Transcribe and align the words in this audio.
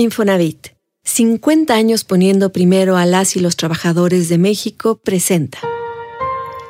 Infonavit, 0.00 0.68
50 1.04 1.74
años 1.74 2.04
poniendo 2.04 2.52
primero 2.52 2.96
a 2.96 3.06
las 3.06 3.36
y 3.36 3.40
los 3.40 3.56
trabajadores 3.56 4.28
de 4.28 4.38
México, 4.38 5.00
presenta. 5.02 5.58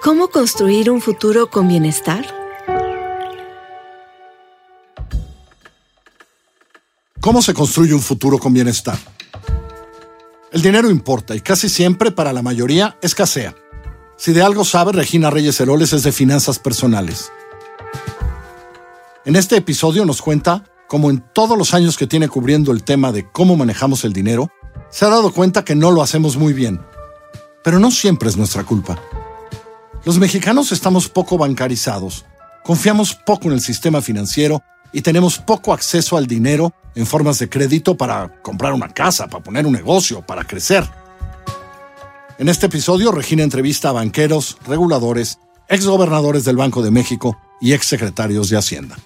¿Cómo 0.03 0.29
construir 0.29 0.91
un 0.91 1.01
futuro 1.01 1.51
con 1.51 1.69
bienestar? 1.69 2.27
¿Cómo 7.21 7.43
se 7.43 7.55
construye 7.55 7.95
un 7.95 8.01
futuro 8.01 8.39
con 8.39 8.55
bienestar? 8.55 8.99
El 10.53 10.63
dinero 10.63 10.91
importa 10.91 11.37
y 11.37 11.41
casi 11.41 11.69
siempre 11.69 12.11
para 12.11 12.33
la 12.33 12.43
mayoría 12.43 12.99
escasea. 13.03 13.55
Si 14.17 14.33
de 14.33 14.43
algo 14.43 14.65
sabe 14.65 14.93
Regina 14.93 15.31
Reyes 15.31 15.61
Heroles 15.61 15.93
es 15.93 16.03
de 16.03 16.13
finanzas 16.13 16.59
personales. 16.59 17.31
En 19.25 19.37
este 19.37 19.57
episodio 19.57 20.05
nos 20.05 20.23
cuenta 20.23 20.65
cómo 20.91 21.09
en 21.09 21.23
todos 21.33 21.57
los 21.57 21.73
años 21.73 21.97
que 21.97 22.09
tiene 22.09 22.29
cubriendo 22.29 22.73
el 22.73 22.83
tema 22.83 23.13
de 23.13 23.25
cómo 23.31 23.57
manejamos 23.57 24.03
el 24.05 24.13
dinero, 24.13 24.51
se 24.91 25.05
ha 25.05 25.09
dado 25.09 25.33
cuenta 25.33 25.65
que 25.65 25.77
no 25.77 25.93
lo 25.93 26.03
hacemos 26.03 26.37
muy 26.37 26.53
bien. 26.53 26.81
Pero 27.63 27.79
no 27.79 27.93
siempre 27.93 28.29
es 28.29 28.37
nuestra 28.37 28.65
culpa. 28.65 29.01
Los 30.05 30.19
mexicanos 30.19 30.73
estamos 30.73 31.09
poco 31.09 31.39
bancarizados, 31.39 32.25
confiamos 32.65 33.15
poco 33.15 33.47
en 33.47 33.53
el 33.53 33.61
sistema 33.61 34.03
financiero 34.03 34.65
y 34.93 35.03
tenemos 35.03 35.39
poco 35.39 35.73
acceso 35.73 36.17
al 36.17 36.27
dinero 36.27 36.73
en 36.97 37.07
formas 37.07 37.39
de 37.39 37.49
crédito 37.49 37.97
para 37.97 38.43
comprar 38.43 38.73
una 38.73 38.89
casa, 38.89 39.29
para 39.29 39.45
poner 39.45 39.67
un 39.67 39.73
negocio, 39.75 40.27
para 40.27 40.43
crecer. 40.43 40.85
En 42.37 42.49
este 42.49 42.67
episodio, 42.67 43.13
Regina 43.13 43.45
entrevista 43.45 43.91
a 43.91 43.93
banqueros, 43.93 44.59
reguladores, 44.67 45.39
exgobernadores 45.69 46.45
del 46.45 46.57
Banco 46.57 46.83
de 46.83 46.91
México 46.91 47.39
y 47.61 47.75
exsecretarios 47.75 48.49
de 48.49 48.57
Hacienda. 48.57 48.97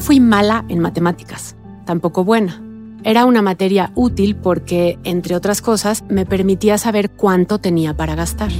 Fui 0.00 0.20
mala 0.20 0.64
en 0.68 0.78
matemáticas, 0.78 1.56
tampoco 1.84 2.24
buena. 2.24 2.62
Era 3.02 3.26
una 3.26 3.42
materia 3.42 3.92
útil 3.94 4.36
porque, 4.36 4.98
entre 5.02 5.34
otras 5.34 5.60
cosas, 5.60 6.04
me 6.08 6.24
permitía 6.24 6.78
saber 6.78 7.10
cuánto 7.10 7.58
tenía 7.58 7.94
para 7.94 8.14
gastar. 8.14 8.50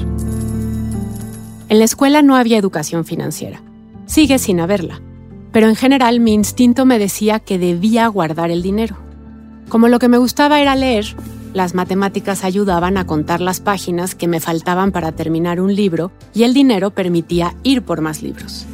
En 1.69 1.79
la 1.79 1.85
escuela 1.85 2.23
no 2.23 2.35
había 2.35 2.59
educación 2.59 3.05
financiera. 3.05 3.63
Sigue 4.07 4.39
sin 4.39 4.61
haberla. 4.61 5.01
Pero 5.53 5.69
en 5.69 5.77
general 5.77 6.21
mi 6.21 6.35
instinto 6.35 6.85
me 6.85 6.99
decía 6.99 7.41
que 7.41 7.59
debía 7.59 8.07
guardar 8.09 8.51
el 8.51 8.61
dinero. 8.61 8.97
Como 9.69 9.89
lo 9.89 9.99
que 9.99 10.09
me 10.09 10.19
gustaba 10.19 10.61
era 10.61 10.75
leer, 10.75 11.07
las 11.55 11.75
matemáticas 11.75 12.45
ayudaban 12.45 12.99
a 12.99 13.07
contar 13.07 13.41
las 13.41 13.61
páginas 13.61 14.15
que 14.15 14.29
me 14.29 14.41
faltaban 14.41 14.93
para 14.93 15.13
terminar 15.13 15.61
un 15.61 15.75
libro 15.75 16.11
y 16.35 16.43
el 16.43 16.53
dinero 16.53 16.91
permitía 16.91 17.55
ir 17.63 17.83
por 17.83 18.01
más 18.01 18.23
libros. 18.23 18.67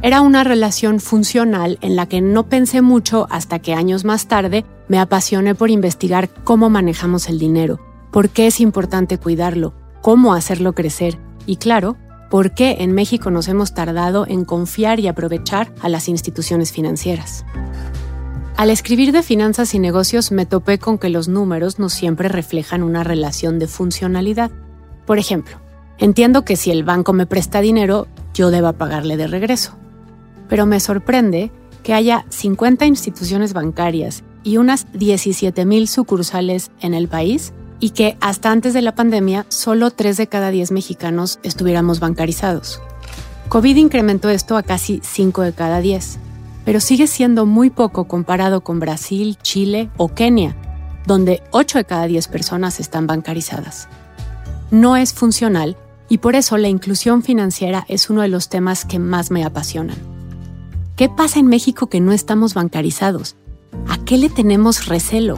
Era 0.00 0.20
una 0.20 0.44
relación 0.44 1.00
funcional 1.00 1.76
en 1.80 1.96
la 1.96 2.06
que 2.06 2.20
no 2.20 2.48
pensé 2.48 2.82
mucho 2.82 3.26
hasta 3.30 3.58
que 3.58 3.74
años 3.74 4.04
más 4.04 4.28
tarde 4.28 4.64
me 4.86 5.00
apasioné 5.00 5.56
por 5.56 5.70
investigar 5.70 6.28
cómo 6.44 6.70
manejamos 6.70 7.28
el 7.28 7.40
dinero, 7.40 7.80
por 8.12 8.28
qué 8.28 8.46
es 8.46 8.60
importante 8.60 9.18
cuidarlo, 9.18 9.74
cómo 10.00 10.34
hacerlo 10.34 10.72
crecer 10.72 11.18
y 11.46 11.56
claro, 11.56 11.96
por 12.30 12.54
qué 12.54 12.76
en 12.80 12.92
México 12.92 13.32
nos 13.32 13.48
hemos 13.48 13.74
tardado 13.74 14.24
en 14.28 14.44
confiar 14.44 15.00
y 15.00 15.08
aprovechar 15.08 15.74
a 15.80 15.88
las 15.88 16.08
instituciones 16.08 16.70
financieras. 16.70 17.44
Al 18.56 18.70
escribir 18.70 19.10
de 19.10 19.24
finanzas 19.24 19.74
y 19.74 19.80
negocios 19.80 20.30
me 20.30 20.46
topé 20.46 20.78
con 20.78 20.98
que 20.98 21.08
los 21.08 21.26
números 21.26 21.80
no 21.80 21.88
siempre 21.88 22.28
reflejan 22.28 22.84
una 22.84 23.02
relación 23.02 23.58
de 23.58 23.66
funcionalidad. 23.66 24.52
Por 25.06 25.18
ejemplo, 25.18 25.56
entiendo 25.98 26.44
que 26.44 26.54
si 26.54 26.70
el 26.70 26.84
banco 26.84 27.12
me 27.12 27.26
presta 27.26 27.60
dinero, 27.60 28.06
yo 28.32 28.52
deba 28.52 28.74
pagarle 28.74 29.16
de 29.16 29.26
regreso. 29.26 29.76
Pero 30.48 30.66
me 30.66 30.80
sorprende 30.80 31.50
que 31.82 31.94
haya 31.94 32.24
50 32.28 32.86
instituciones 32.86 33.52
bancarias 33.52 34.22
y 34.42 34.56
unas 34.56 34.86
17.000 34.92 35.86
sucursales 35.86 36.70
en 36.80 36.94
el 36.94 37.08
país 37.08 37.52
y 37.80 37.90
que 37.90 38.16
hasta 38.20 38.50
antes 38.50 38.74
de 38.74 38.82
la 38.82 38.94
pandemia 38.94 39.46
solo 39.48 39.90
3 39.90 40.16
de 40.16 40.26
cada 40.26 40.50
10 40.50 40.72
mexicanos 40.72 41.38
estuviéramos 41.42 42.00
bancarizados. 42.00 42.80
COVID 43.48 43.76
incrementó 43.76 44.28
esto 44.28 44.56
a 44.56 44.62
casi 44.62 45.00
5 45.02 45.42
de 45.42 45.52
cada 45.52 45.80
10, 45.80 46.18
pero 46.64 46.80
sigue 46.80 47.06
siendo 47.06 47.46
muy 47.46 47.70
poco 47.70 48.04
comparado 48.04 48.62
con 48.62 48.80
Brasil, 48.80 49.38
Chile 49.42 49.90
o 49.96 50.08
Kenia, 50.08 50.54
donde 51.06 51.42
8 51.52 51.78
de 51.78 51.84
cada 51.84 52.06
10 52.06 52.28
personas 52.28 52.80
están 52.80 53.06
bancarizadas. 53.06 53.88
No 54.70 54.96
es 54.96 55.14
funcional 55.14 55.76
y 56.10 56.18
por 56.18 56.34
eso 56.34 56.58
la 56.58 56.68
inclusión 56.68 57.22
financiera 57.22 57.86
es 57.88 58.10
uno 58.10 58.22
de 58.22 58.28
los 58.28 58.48
temas 58.50 58.84
que 58.84 58.98
más 58.98 59.30
me 59.30 59.44
apasionan. 59.44 60.17
¿Qué 60.98 61.08
pasa 61.08 61.38
en 61.38 61.46
México 61.46 61.86
que 61.86 62.00
no 62.00 62.10
estamos 62.10 62.54
bancarizados? 62.54 63.36
¿A 63.86 64.04
qué 64.04 64.18
le 64.18 64.28
tenemos 64.28 64.86
recelo? 64.86 65.36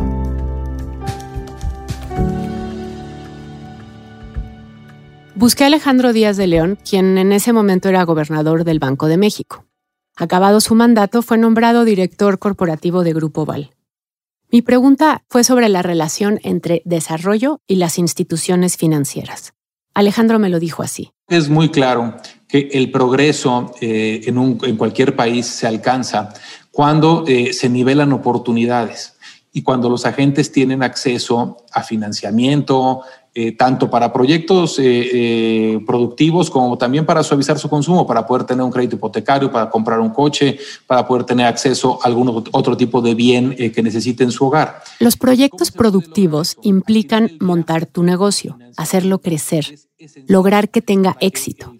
Busqué 5.34 5.64
a 5.64 5.66
Alejandro 5.66 6.14
Díaz 6.14 6.38
de 6.38 6.46
León, 6.46 6.78
quien 6.88 7.18
en 7.18 7.30
ese 7.32 7.52
momento 7.52 7.90
era 7.90 8.04
gobernador 8.04 8.64
del 8.64 8.78
Banco 8.78 9.06
de 9.06 9.18
México. 9.18 9.66
Acabado 10.16 10.62
su 10.62 10.74
mandato, 10.74 11.20
fue 11.20 11.36
nombrado 11.36 11.84
director 11.84 12.38
corporativo 12.38 13.04
de 13.04 13.12
Grupo 13.12 13.44
Val. 13.44 13.74
Mi 14.50 14.62
pregunta 14.62 15.24
fue 15.28 15.44
sobre 15.44 15.68
la 15.68 15.82
relación 15.82 16.40
entre 16.42 16.80
desarrollo 16.86 17.60
y 17.66 17.74
las 17.74 17.98
instituciones 17.98 18.78
financieras. 18.78 19.52
Alejandro 19.92 20.38
me 20.38 20.48
lo 20.48 20.58
dijo 20.58 20.82
así. 20.82 21.12
Es 21.28 21.50
muy 21.50 21.68
claro 21.68 22.14
que 22.50 22.68
el 22.72 22.90
progreso 22.90 23.74
eh, 23.80 24.22
en, 24.26 24.76
cualquier 24.76 25.14
país 25.14 25.46
se 25.46 25.66
alcanza 25.66 26.32
cuando 26.70 27.24
eh, 27.26 27.52
se 27.52 27.68
nivelan 27.68 28.12
oportunidades 28.12 29.16
y 29.52 29.62
cuando 29.62 29.88
los 29.88 30.06
agentes 30.06 30.52
tienen 30.52 30.82
acceso 30.82 31.58
a 31.72 31.82
financiamiento, 31.82 33.02
eh, 33.32 33.52
tanto 33.52 33.88
para 33.88 34.12
proyectos 34.12 34.80
eh, 34.80 34.82
eh, 34.84 35.80
productivos 35.86 36.50
como 36.50 36.76
también 36.76 37.06
para 37.06 37.22
suavizar 37.22 37.60
su 37.60 37.68
consumo, 37.68 38.04
para 38.04 38.26
poder 38.26 38.42
tener 38.42 38.64
un 38.64 38.72
crédito 38.72 38.96
hipotecario, 38.96 39.52
para 39.52 39.70
comprar 39.70 40.00
un 40.00 40.10
coche, 40.10 40.58
para 40.84 41.06
poder 41.06 41.22
tener 41.22 41.46
acceso 41.46 42.00
a 42.02 42.08
algún 42.08 42.44
otro 42.50 42.76
tipo 42.76 43.00
de 43.00 43.14
bien 43.14 43.54
que 43.54 43.82
necesite 43.84 44.24
en 44.24 44.32
su 44.32 44.46
hogar. 44.46 44.82
Los 44.98 45.16
proyectos 45.16 45.70
productivos 45.70 46.56
implican 46.62 47.30
montar 47.38 47.86
tu 47.86 48.02
negocio, 48.02 48.58
hacerlo 48.76 49.20
crecer, 49.20 49.78
lograr 50.26 50.68
que 50.68 50.82
tenga 50.82 51.16
éxito. 51.20 51.74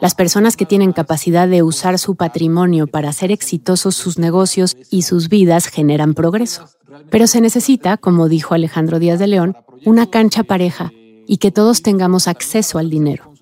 Las 0.00 0.14
personas 0.14 0.56
que 0.56 0.66
tienen 0.66 0.92
capacidad 0.92 1.48
de 1.48 1.62
usar 1.62 1.98
su 1.98 2.16
patrimonio 2.16 2.86
para 2.86 3.08
hacer 3.08 3.32
exitosos 3.32 3.94
sus 3.94 4.18
negocios 4.18 4.76
y 4.90 5.02
sus 5.02 5.30
vidas 5.30 5.68
generan 5.68 6.12
progreso. 6.12 6.68
Pero 7.10 7.26
se 7.26 7.40
necesita, 7.40 7.96
como 7.96 8.28
dijo 8.28 8.54
Alejandro 8.54 8.98
Díaz 8.98 9.18
de 9.18 9.26
León, 9.26 9.56
una 9.84 10.08
cancha 10.08 10.42
pareja 10.42 10.92
y 11.26 11.38
que 11.38 11.50
todos 11.50 11.82
tengamos 11.82 12.28
acceso 12.28 12.78
al 12.78 12.90
dinero. 12.90 13.32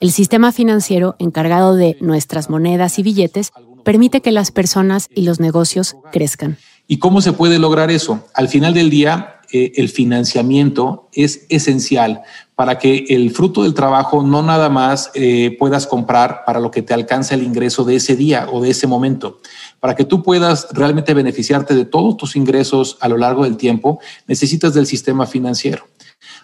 El 0.00 0.12
sistema 0.12 0.52
financiero 0.52 1.14
encargado 1.18 1.76
de 1.76 1.96
nuestras 2.00 2.48
monedas 2.48 2.98
y 2.98 3.02
billetes 3.02 3.52
permite 3.84 4.20
que 4.20 4.32
las 4.32 4.50
personas 4.50 5.08
y 5.14 5.22
los 5.22 5.40
negocios 5.40 5.96
crezcan. 6.12 6.58
¿Y 6.86 6.98
cómo 6.98 7.20
se 7.20 7.32
puede 7.32 7.58
lograr 7.58 7.90
eso? 7.90 8.26
Al 8.34 8.48
final 8.48 8.74
del 8.74 8.90
día, 8.90 9.40
eh, 9.52 9.72
el 9.76 9.88
financiamiento 9.88 11.08
es 11.12 11.46
esencial 11.48 12.22
para 12.60 12.78
que 12.78 13.06
el 13.08 13.30
fruto 13.30 13.62
del 13.62 13.72
trabajo 13.72 14.22
no 14.22 14.42
nada 14.42 14.68
más 14.68 15.10
eh, 15.14 15.56
puedas 15.58 15.86
comprar 15.86 16.44
para 16.44 16.60
lo 16.60 16.70
que 16.70 16.82
te 16.82 16.92
alcanza 16.92 17.34
el 17.34 17.42
ingreso 17.42 17.84
de 17.84 17.96
ese 17.96 18.16
día 18.16 18.48
o 18.52 18.60
de 18.60 18.68
ese 18.68 18.86
momento. 18.86 19.40
Para 19.80 19.94
que 19.94 20.04
tú 20.04 20.22
puedas 20.22 20.68
realmente 20.72 21.14
beneficiarte 21.14 21.74
de 21.74 21.86
todos 21.86 22.18
tus 22.18 22.36
ingresos 22.36 22.98
a 23.00 23.08
lo 23.08 23.16
largo 23.16 23.44
del 23.44 23.56
tiempo, 23.56 23.98
necesitas 24.26 24.74
del 24.74 24.84
sistema 24.84 25.26
financiero. 25.26 25.88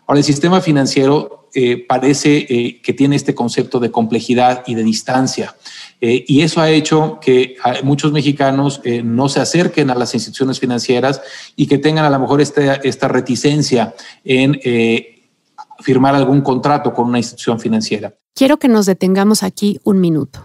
Ahora, 0.07 0.21
el 0.21 0.25
sistema 0.25 0.63
financiero 0.63 1.51
eh, 1.55 1.85
parece 1.87 2.81
que 2.83 2.93
tiene 2.95 3.17
este 3.17 3.35
concepto 3.35 3.79
de 3.79 3.91
complejidad 3.91 4.63
y 4.67 4.75
de 4.75 4.85
distancia. 4.85 5.55
Eh, 6.01 6.25
y 6.29 6.43
eso 6.43 6.61
ha 6.61 6.71
hecho 6.71 7.19
que 7.21 7.57
muchos 7.83 8.13
mexicanos 8.13 8.81
eh, 8.85 9.03
no 9.03 9.29
se 9.29 9.41
acerquen 9.41 9.91
a 9.91 9.95
las 9.95 10.13
instituciones 10.15 10.61
financieras 10.61 11.23
y 11.57 11.67
que 11.67 11.79
tengan 11.79 12.05
a 12.05 12.11
lo 12.11 12.19
mejor 12.19 12.41
esta, 12.43 12.75
esta 12.75 13.09
reticencia 13.09 13.95
en 14.25 14.61
eh, 14.63 15.16
firmar 15.81 16.15
algún 16.15 16.41
contrato 16.41 16.93
con 16.93 17.09
una 17.09 17.19
institución 17.19 17.61
financiera. 17.61 18.15
Quiero 18.35 18.59
que 18.59 18.69
nos 18.69 18.87
detengamos 18.87 19.43
aquí 19.43 19.81
un 19.85 20.01
minuto. 20.01 20.45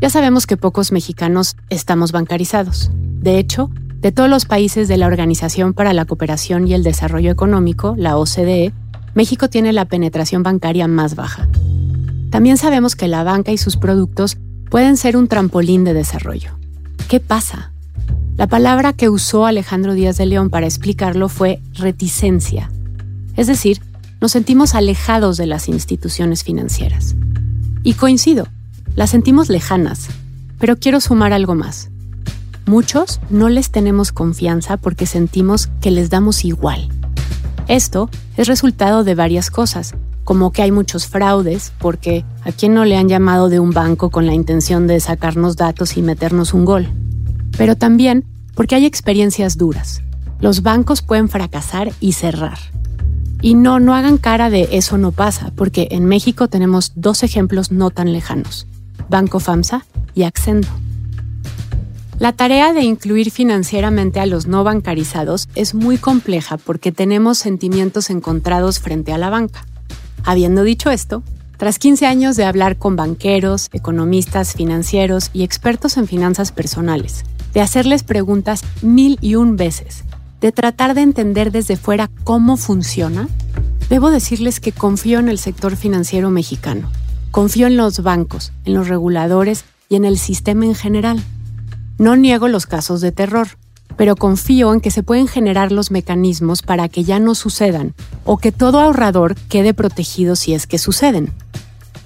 Ya 0.00 0.10
sabemos 0.10 0.46
que 0.46 0.56
pocos 0.56 0.92
mexicanos 0.92 1.56
estamos 1.70 2.12
bancarizados. 2.12 2.90
De 2.94 3.38
hecho, 3.38 3.70
de 4.00 4.12
todos 4.12 4.28
los 4.28 4.44
países 4.44 4.88
de 4.88 4.98
la 4.98 5.06
Organización 5.06 5.72
para 5.72 5.92
la 5.92 6.04
Cooperación 6.04 6.68
y 6.68 6.74
el 6.74 6.82
Desarrollo 6.82 7.30
Económico, 7.30 7.94
la 7.96 8.16
OCDE, 8.18 8.72
México 9.14 9.48
tiene 9.48 9.72
la 9.72 9.86
penetración 9.86 10.42
bancaria 10.42 10.86
más 10.86 11.16
baja. 11.16 11.48
También 12.30 12.58
sabemos 12.58 12.96
que 12.96 13.08
la 13.08 13.24
banca 13.24 13.52
y 13.52 13.58
sus 13.58 13.76
productos 13.78 14.36
pueden 14.70 14.96
ser 14.96 15.16
un 15.16 15.28
trampolín 15.28 15.84
de 15.84 15.94
desarrollo. 15.94 16.50
¿Qué 17.08 17.20
pasa? 17.20 17.72
La 18.36 18.46
palabra 18.46 18.92
que 18.92 19.08
usó 19.08 19.46
Alejandro 19.46 19.94
Díaz 19.94 20.18
de 20.18 20.26
León 20.26 20.50
para 20.50 20.66
explicarlo 20.66 21.30
fue 21.30 21.60
reticencia. 21.72 22.70
Es 23.36 23.46
decir, 23.46 23.80
nos 24.20 24.32
sentimos 24.32 24.74
alejados 24.74 25.36
de 25.36 25.46
las 25.46 25.68
instituciones 25.68 26.42
financieras. 26.42 27.14
Y 27.82 27.94
coincido, 27.94 28.48
las 28.94 29.10
sentimos 29.10 29.48
lejanas, 29.48 30.08
pero 30.58 30.76
quiero 30.76 31.00
sumar 31.00 31.32
algo 31.32 31.54
más. 31.54 31.90
Muchos 32.66 33.20
no 33.30 33.48
les 33.48 33.70
tenemos 33.70 34.10
confianza 34.10 34.76
porque 34.76 35.06
sentimos 35.06 35.68
que 35.80 35.90
les 35.90 36.10
damos 36.10 36.44
igual. 36.44 36.88
Esto 37.68 38.10
es 38.36 38.48
resultado 38.48 39.04
de 39.04 39.14
varias 39.14 39.50
cosas, 39.50 39.94
como 40.24 40.50
que 40.50 40.62
hay 40.62 40.72
muchos 40.72 41.06
fraudes, 41.06 41.72
porque 41.78 42.24
a 42.42 42.50
quién 42.50 42.74
no 42.74 42.84
le 42.84 42.96
han 42.96 43.08
llamado 43.08 43.48
de 43.48 43.60
un 43.60 43.70
banco 43.70 44.10
con 44.10 44.26
la 44.26 44.34
intención 44.34 44.86
de 44.86 44.98
sacarnos 44.98 45.56
datos 45.56 45.96
y 45.96 46.02
meternos 46.02 46.54
un 46.54 46.64
gol. 46.64 46.88
Pero 47.56 47.76
también 47.76 48.24
porque 48.54 48.74
hay 48.74 48.86
experiencias 48.86 49.56
duras. 49.56 50.02
Los 50.40 50.62
bancos 50.62 51.02
pueden 51.02 51.28
fracasar 51.28 51.92
y 52.00 52.12
cerrar. 52.12 52.58
Y 53.46 53.54
no, 53.54 53.78
no 53.78 53.94
hagan 53.94 54.18
cara 54.18 54.50
de 54.50 54.70
eso 54.72 54.98
no 54.98 55.12
pasa, 55.12 55.52
porque 55.54 55.86
en 55.92 56.04
México 56.04 56.48
tenemos 56.48 56.90
dos 56.96 57.22
ejemplos 57.22 57.70
no 57.70 57.90
tan 57.90 58.12
lejanos, 58.12 58.66
Banco 59.08 59.38
FAMSA 59.38 59.86
y 60.16 60.24
Accendo. 60.24 60.66
La 62.18 62.32
tarea 62.32 62.72
de 62.72 62.82
incluir 62.82 63.30
financieramente 63.30 64.18
a 64.18 64.26
los 64.26 64.48
no 64.48 64.64
bancarizados 64.64 65.48
es 65.54 65.74
muy 65.74 65.96
compleja 65.96 66.56
porque 66.56 66.90
tenemos 66.90 67.38
sentimientos 67.38 68.10
encontrados 68.10 68.80
frente 68.80 69.12
a 69.12 69.18
la 69.18 69.30
banca. 69.30 69.64
Habiendo 70.24 70.64
dicho 70.64 70.90
esto, 70.90 71.22
tras 71.56 71.78
15 71.78 72.04
años 72.04 72.34
de 72.34 72.46
hablar 72.46 72.78
con 72.78 72.96
banqueros, 72.96 73.68
economistas 73.72 74.54
financieros 74.54 75.30
y 75.32 75.44
expertos 75.44 75.98
en 75.98 76.08
finanzas 76.08 76.50
personales, 76.50 77.24
de 77.54 77.60
hacerles 77.60 78.02
preguntas 78.02 78.64
mil 78.82 79.18
y 79.20 79.36
un 79.36 79.54
veces, 79.54 80.02
de 80.40 80.52
tratar 80.52 80.94
de 80.94 81.02
entender 81.02 81.52
desde 81.52 81.76
fuera 81.76 82.10
cómo 82.24 82.56
funciona, 82.56 83.28
debo 83.88 84.10
decirles 84.10 84.60
que 84.60 84.72
confío 84.72 85.18
en 85.18 85.28
el 85.28 85.38
sector 85.38 85.76
financiero 85.76 86.30
mexicano. 86.30 86.90
Confío 87.30 87.66
en 87.66 87.76
los 87.76 88.02
bancos, 88.02 88.52
en 88.64 88.74
los 88.74 88.88
reguladores 88.88 89.64
y 89.88 89.96
en 89.96 90.04
el 90.04 90.18
sistema 90.18 90.64
en 90.64 90.74
general. 90.74 91.22
No 91.98 92.16
niego 92.16 92.48
los 92.48 92.66
casos 92.66 93.00
de 93.00 93.12
terror, 93.12 93.48
pero 93.96 94.16
confío 94.16 94.72
en 94.72 94.80
que 94.80 94.90
se 94.90 95.02
pueden 95.02 95.28
generar 95.28 95.72
los 95.72 95.90
mecanismos 95.90 96.62
para 96.62 96.88
que 96.88 97.04
ya 97.04 97.18
no 97.18 97.34
sucedan 97.34 97.94
o 98.24 98.38
que 98.38 98.52
todo 98.52 98.80
ahorrador 98.80 99.34
quede 99.48 99.74
protegido 99.74 100.36
si 100.36 100.54
es 100.54 100.66
que 100.66 100.78
suceden. 100.78 101.32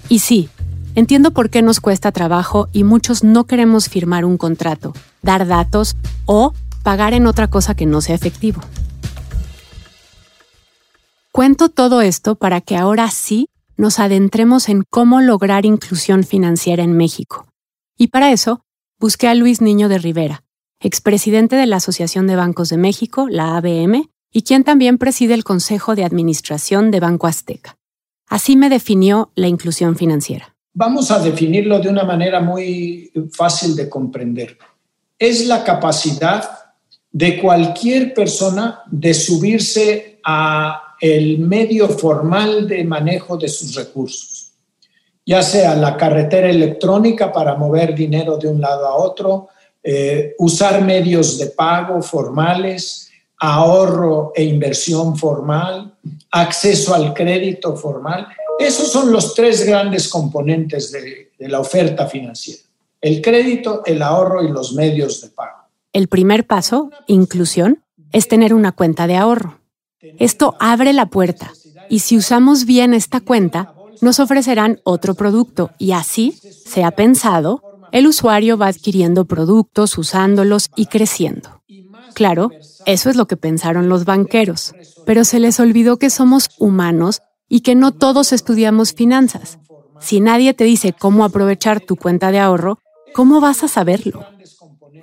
Y 0.07 0.19
sí, 0.19 0.49
entiendo 0.95 1.31
por 1.31 1.49
qué 1.49 1.61
nos 1.61 1.79
cuesta 1.79 2.11
trabajo 2.11 2.69
y 2.71 2.83
muchos 2.83 3.23
no 3.23 3.45
queremos 3.45 3.89
firmar 3.89 4.25
un 4.25 4.37
contrato, 4.37 4.93
dar 5.21 5.47
datos 5.47 5.95
o 6.25 6.53
pagar 6.83 7.13
en 7.13 7.27
otra 7.27 7.47
cosa 7.47 7.75
que 7.75 7.85
no 7.85 8.01
sea 8.01 8.15
efectivo. 8.15 8.61
Cuento 11.31 11.69
todo 11.69 12.01
esto 12.01 12.35
para 12.35 12.59
que 12.61 12.75
ahora 12.75 13.09
sí 13.09 13.47
nos 13.77 13.99
adentremos 13.99 14.69
en 14.69 14.83
cómo 14.89 15.21
lograr 15.21 15.65
inclusión 15.65 16.23
financiera 16.23 16.83
en 16.83 16.95
México. 16.97 17.47
Y 17.97 18.07
para 18.07 18.31
eso, 18.31 18.61
busqué 18.99 19.27
a 19.27 19.35
Luis 19.35 19.61
Niño 19.61 19.89
de 19.89 19.97
Rivera, 19.97 20.43
expresidente 20.79 21.55
de 21.55 21.65
la 21.65 21.77
Asociación 21.77 22.27
de 22.27 22.35
Bancos 22.35 22.69
de 22.69 22.77
México, 22.77 23.27
la 23.29 23.55
ABM, 23.57 24.09
y 24.31 24.41
quien 24.43 24.63
también 24.63 24.97
preside 24.97 25.33
el 25.33 25.43
Consejo 25.43 25.95
de 25.95 26.03
Administración 26.03 26.91
de 26.91 26.99
Banco 26.99 27.27
Azteca. 27.27 27.77
Así 28.27 28.55
me 28.55 28.69
definió 28.69 29.31
la 29.35 29.47
inclusión 29.47 29.95
financiera. 29.95 30.55
Vamos 30.73 31.11
a 31.11 31.19
definirlo 31.19 31.79
de 31.79 31.89
una 31.89 32.03
manera 32.03 32.39
muy 32.39 33.11
fácil 33.33 33.75
de 33.75 33.89
comprender. 33.89 34.57
Es 35.19 35.47
la 35.47 35.63
capacidad 35.63 36.60
de 37.11 37.39
cualquier 37.41 38.13
persona 38.13 38.83
de 38.89 39.13
subirse 39.13 40.19
a 40.23 40.95
el 40.99 41.39
medio 41.39 41.89
formal 41.89 42.67
de 42.67 42.83
manejo 42.83 43.35
de 43.35 43.47
sus 43.47 43.75
recursos, 43.75 44.51
ya 45.25 45.41
sea 45.41 45.75
la 45.75 45.97
carretera 45.97 46.49
electrónica 46.49 47.31
para 47.31 47.55
mover 47.55 47.95
dinero 47.95 48.37
de 48.37 48.47
un 48.47 48.61
lado 48.61 48.87
a 48.87 48.95
otro, 48.95 49.49
eh, 49.83 50.35
usar 50.37 50.83
medios 50.83 51.39
de 51.39 51.47
pago 51.47 52.01
formales, 52.01 53.09
ahorro 53.39 54.31
e 54.35 54.43
inversión 54.43 55.17
formal, 55.17 55.95
acceso 56.29 56.93
al 56.93 57.13
crédito 57.13 57.75
formal. 57.75 58.27
Esos 58.59 58.91
son 58.91 59.11
los 59.11 59.33
tres 59.33 59.65
grandes 59.65 60.07
componentes 60.07 60.91
de, 60.91 61.31
de 61.37 61.47
la 61.49 61.59
oferta 61.59 62.07
financiera. 62.07 62.61
El 63.01 63.19
crédito, 63.19 63.81
el 63.83 64.03
ahorro 64.03 64.43
y 64.43 64.49
los 64.49 64.73
medios 64.73 65.21
de 65.21 65.29
pago. 65.29 65.60
El 65.93 66.07
primer 66.07 66.47
paso, 66.47 66.89
inclusión, 67.07 67.83
es 68.13 68.29
tener 68.29 68.53
una 68.53 68.71
cuenta 68.71 69.07
de 69.07 69.17
ahorro. 69.17 69.59
Esto 70.19 70.55
abre 70.59 70.93
la 70.93 71.07
puerta 71.07 71.51
y 71.89 71.99
si 71.99 72.17
usamos 72.17 72.65
bien 72.65 72.93
esta 72.93 73.19
cuenta, 73.19 73.73
nos 73.99 74.19
ofrecerán 74.19 74.79
otro 74.83 75.15
producto 75.15 75.71
y 75.77 75.91
así, 75.91 76.39
se 76.65 76.85
ha 76.85 76.91
pensado, 76.91 77.61
el 77.91 78.07
usuario 78.07 78.57
va 78.57 78.67
adquiriendo 78.67 79.25
productos, 79.25 79.97
usándolos 79.97 80.71
y 80.77 80.85
creciendo. 80.85 81.61
Claro, 82.13 82.51
eso 82.85 83.09
es 83.09 83.17
lo 83.17 83.27
que 83.27 83.35
pensaron 83.35 83.89
los 83.89 84.05
banqueros, 84.05 84.73
pero 85.05 85.25
se 85.25 85.39
les 85.39 85.59
olvidó 85.59 85.97
que 85.97 86.09
somos 86.09 86.49
humanos 86.57 87.21
y 87.49 87.61
que 87.61 87.75
no 87.75 87.91
todos 87.91 88.31
estudiamos 88.31 88.93
finanzas. 88.93 89.59
Si 89.99 90.21
nadie 90.21 90.53
te 90.53 90.63
dice 90.63 90.93
cómo 90.97 91.25
aprovechar 91.25 91.81
tu 91.81 91.97
cuenta 91.97 92.31
de 92.31 92.39
ahorro, 92.39 92.79
¿cómo 93.13 93.41
vas 93.41 93.63
a 93.63 93.67
saberlo? 93.67 94.25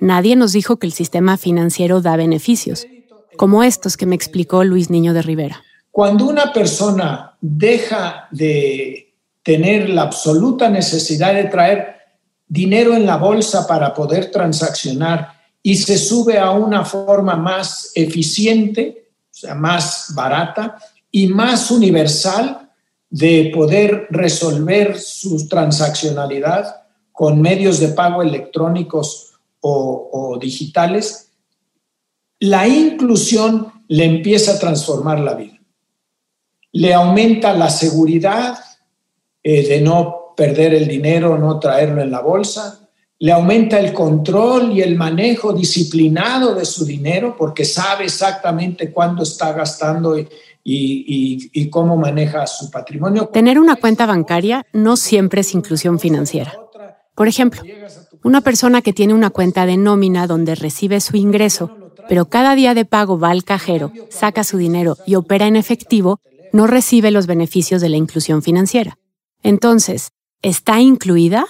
Nadie 0.01 0.35
nos 0.35 0.53
dijo 0.53 0.77
que 0.77 0.87
el 0.87 0.93
sistema 0.93 1.37
financiero 1.37 2.01
da 2.01 2.15
beneficios, 2.15 2.87
como 3.37 3.63
estos 3.63 3.97
que 3.97 4.05
me 4.05 4.15
explicó 4.15 4.63
Luis 4.63 4.89
Niño 4.89 5.13
de 5.13 5.21
Rivera. 5.21 5.63
Cuando 5.91 6.25
una 6.25 6.53
persona 6.53 7.37
deja 7.41 8.27
de 8.31 9.13
tener 9.43 9.89
la 9.89 10.03
absoluta 10.03 10.69
necesidad 10.69 11.33
de 11.33 11.45
traer 11.45 11.95
dinero 12.47 12.93
en 12.93 13.05
la 13.05 13.17
bolsa 13.17 13.67
para 13.67 13.93
poder 13.93 14.31
transaccionar 14.31 15.33
y 15.61 15.75
se 15.75 15.97
sube 15.97 16.37
a 16.37 16.51
una 16.51 16.85
forma 16.85 17.35
más 17.35 17.91
eficiente, 17.95 19.09
o 19.23 19.33
sea, 19.33 19.55
más 19.55 20.13
barata 20.15 20.77
y 21.11 21.27
más 21.27 21.71
universal 21.71 22.69
de 23.09 23.51
poder 23.53 24.07
resolver 24.09 24.99
su 24.99 25.47
transaccionalidad 25.47 26.83
con 27.11 27.41
medios 27.41 27.79
de 27.79 27.89
pago 27.89 28.21
electrónicos 28.21 29.28
o, 29.61 30.37
digitales, 30.39 31.31
la 32.39 32.67
inclusión 32.67 33.71
le 33.87 34.05
empieza 34.05 34.53
a 34.53 34.59
transformar 34.59 35.19
la 35.19 35.33
vida. 35.33 35.59
Le 36.71 36.93
aumenta 36.93 37.53
la 37.53 37.69
seguridad 37.69 38.57
eh, 39.43 39.67
de 39.67 39.81
no 39.81 40.33
perder 40.37 40.73
el 40.73 40.87
dinero, 40.87 41.37
no 41.37 41.59
traerlo 41.59 42.01
en 42.01 42.11
la 42.11 42.21
bolsa. 42.21 42.87
Le 43.17 43.31
aumenta 43.33 43.79
el 43.79 43.91
control 43.91 44.71
y 44.71 44.81
el 44.81 44.95
manejo 44.95 45.51
disciplinado 45.51 46.55
de 46.55 46.63
su 46.63 46.85
dinero 46.85 47.35
porque 47.37 47.65
sabe 47.65 48.05
exactamente 48.05 48.91
cuándo 48.91 49.23
está 49.23 49.51
gastando 49.51 50.17
y, 50.17 50.29
y, 50.63 51.69
cómo 51.69 51.97
maneja 51.97 52.45
su 52.47 52.69
patrimonio. 52.69 53.27
Tener 53.27 53.59
una 53.59 53.75
cuenta 53.75 54.05
bancaria 54.05 54.65
no 54.71 54.95
siempre 54.95 55.41
es 55.41 55.53
inclusión 55.53 55.99
financiera. 55.99 56.53
Por 57.15 57.27
ejemplo, 57.27 57.61
una 58.23 58.41
persona 58.41 58.81
que 58.81 58.93
tiene 58.93 59.13
una 59.13 59.29
cuenta 59.29 59.65
de 59.65 59.77
nómina 59.77 60.27
donde 60.27 60.55
recibe 60.55 60.99
su 61.01 61.17
ingreso, 61.17 61.91
pero 62.07 62.25
cada 62.25 62.55
día 62.55 62.73
de 62.73 62.85
pago 62.85 63.19
va 63.19 63.31
al 63.31 63.43
cajero, 63.43 63.91
saca 64.09 64.43
su 64.43 64.57
dinero 64.57 64.97
y 65.05 65.15
opera 65.15 65.47
en 65.47 65.55
efectivo, 65.55 66.19
no 66.51 66.67
recibe 66.67 67.11
los 67.11 67.27
beneficios 67.27 67.81
de 67.81 67.89
la 67.89 67.97
inclusión 67.97 68.41
financiera. 68.41 68.97
Entonces, 69.43 70.11
¿Está 70.41 70.79
incluida? 70.79 71.45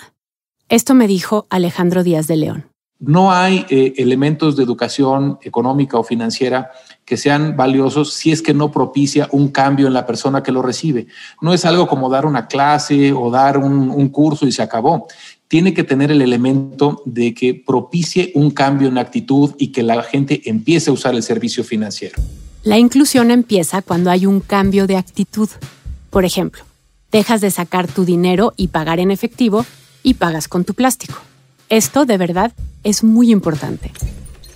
Esto 0.67 0.95
me 0.95 1.05
dijo 1.05 1.45
Alejandro 1.51 2.03
Díaz 2.03 2.25
de 2.25 2.37
León. 2.37 2.65
No 2.97 3.31
hay 3.31 3.65
eh, 3.69 3.93
elementos 3.97 4.57
de 4.57 4.63
educación 4.63 5.37
económica 5.43 5.99
o 5.99 6.03
financiera 6.03 6.71
que 7.05 7.17
sean 7.17 7.55
valiosos 7.55 8.13
si 8.13 8.31
es 8.31 8.41
que 8.41 8.55
no 8.55 8.71
propicia 8.71 9.29
un 9.31 9.49
cambio 9.49 9.85
en 9.85 9.93
la 9.93 10.07
persona 10.07 10.41
que 10.41 10.51
lo 10.51 10.63
recibe. 10.63 11.05
No 11.39 11.53
es 11.53 11.65
algo 11.65 11.87
como 11.87 12.09
dar 12.09 12.25
una 12.25 12.47
clase 12.47 13.13
o 13.13 13.29
dar 13.29 13.59
un, 13.59 13.91
un 13.91 14.09
curso 14.09 14.47
y 14.47 14.51
se 14.51 14.63
acabó. 14.63 15.07
Tiene 15.49 15.73
que 15.73 15.83
tener 15.83 16.11
el 16.11 16.21
elemento 16.21 17.01
de 17.05 17.33
que 17.33 17.53
propicie 17.53 18.31
un 18.35 18.51
cambio 18.51 18.87
en 18.87 18.97
actitud 18.97 19.55
y 19.57 19.73
que 19.73 19.83
la 19.83 20.01
gente 20.03 20.41
empiece 20.45 20.89
a 20.89 20.93
usar 20.93 21.13
el 21.13 21.23
servicio 21.23 21.65
financiero. 21.65 22.21
La 22.63 22.77
inclusión 22.77 23.31
empieza 23.31 23.81
cuando 23.81 24.09
hay 24.09 24.25
un 24.25 24.39
cambio 24.39 24.87
de 24.87 24.95
actitud. 24.95 25.49
Por 26.09 26.23
ejemplo, 26.23 26.63
Dejas 27.11 27.41
de 27.41 27.49
sacar 27.49 27.87
tu 27.87 28.05
dinero 28.05 28.53
y 28.55 28.67
pagar 28.67 28.99
en 28.99 29.09
efectivo 29.09 29.65
y 30.03 30.15
pagas 30.15 30.47
con 30.47 30.63
tu 30.63 30.73
plástico. 30.75 31.15
Esto, 31.69 32.05
de 32.05 32.17
verdad, 32.17 32.53
es 32.83 33.03
muy 33.03 33.31
importante. 33.31 33.91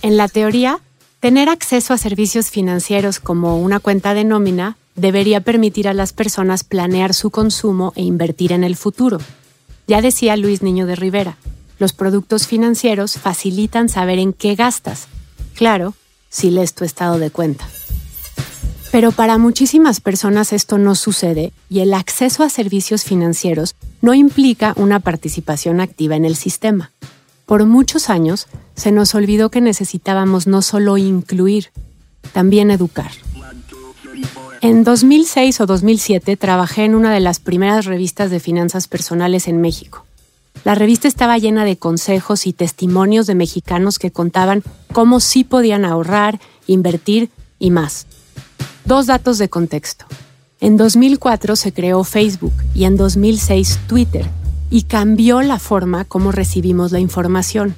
En 0.02 0.16
la 0.16 0.28
teoría, 0.28 0.78
tener 1.20 1.48
acceso 1.48 1.94
a 1.94 1.98
servicios 1.98 2.50
financieros 2.50 3.18
como 3.18 3.60
una 3.60 3.80
cuenta 3.80 4.14
de 4.14 4.24
nómina 4.24 4.76
debería 4.94 5.40
permitir 5.40 5.88
a 5.88 5.94
las 5.94 6.12
personas 6.12 6.62
planear 6.62 7.12
su 7.12 7.30
consumo 7.30 7.92
e 7.96 8.02
invertir 8.02 8.52
en 8.52 8.62
el 8.62 8.76
futuro. 8.76 9.18
Ya 9.86 10.00
decía 10.00 10.36
Luis 10.36 10.62
Niño 10.62 10.86
de 10.86 10.96
Rivera, 10.96 11.36
los 11.78 11.92
productos 11.92 12.46
financieros 12.46 13.14
facilitan 13.14 13.88
saber 13.88 14.18
en 14.18 14.32
qué 14.32 14.54
gastas 14.54 15.08
Claro, 15.54 15.94
si 16.28 16.50
lees 16.50 16.74
tu 16.74 16.84
estado 16.84 17.18
de 17.18 17.30
cuenta. 17.30 17.66
Pero 18.90 19.12
para 19.12 19.38
muchísimas 19.38 20.00
personas 20.00 20.52
esto 20.52 20.78
no 20.78 20.94
sucede 20.94 21.52
y 21.68 21.80
el 21.80 21.94
acceso 21.94 22.42
a 22.42 22.48
servicios 22.48 23.04
financieros 23.04 23.74
no 24.02 24.14
implica 24.14 24.72
una 24.76 25.00
participación 25.00 25.80
activa 25.80 26.16
en 26.16 26.24
el 26.24 26.36
sistema. 26.36 26.90
Por 27.46 27.64
muchos 27.66 28.10
años 28.10 28.46
se 28.74 28.92
nos 28.92 29.14
olvidó 29.14 29.50
que 29.50 29.60
necesitábamos 29.60 30.46
no 30.46 30.62
solo 30.62 30.96
incluir, 30.96 31.70
también 32.32 32.70
educar. 32.70 33.10
En 34.64 34.82
2006 34.82 35.60
o 35.60 35.66
2007 35.66 36.38
trabajé 36.38 36.86
en 36.86 36.94
una 36.94 37.12
de 37.12 37.20
las 37.20 37.38
primeras 37.38 37.84
revistas 37.84 38.30
de 38.30 38.40
finanzas 38.40 38.88
personales 38.88 39.46
en 39.46 39.60
México. 39.60 40.06
La 40.64 40.74
revista 40.74 41.06
estaba 41.06 41.36
llena 41.36 41.66
de 41.66 41.76
consejos 41.76 42.46
y 42.46 42.54
testimonios 42.54 43.26
de 43.26 43.34
mexicanos 43.34 43.98
que 43.98 44.10
contaban 44.10 44.62
cómo 44.90 45.20
sí 45.20 45.44
podían 45.44 45.84
ahorrar, 45.84 46.40
invertir 46.66 47.28
y 47.58 47.70
más. 47.72 48.06
Dos 48.86 49.04
datos 49.04 49.36
de 49.36 49.50
contexto. 49.50 50.06
En 50.60 50.78
2004 50.78 51.56
se 51.56 51.74
creó 51.74 52.02
Facebook 52.02 52.54
y 52.74 52.84
en 52.84 52.96
2006 52.96 53.80
Twitter 53.86 54.24
y 54.70 54.84
cambió 54.84 55.42
la 55.42 55.58
forma 55.58 56.06
como 56.06 56.32
recibimos 56.32 56.90
la 56.90 57.00
información. 57.00 57.74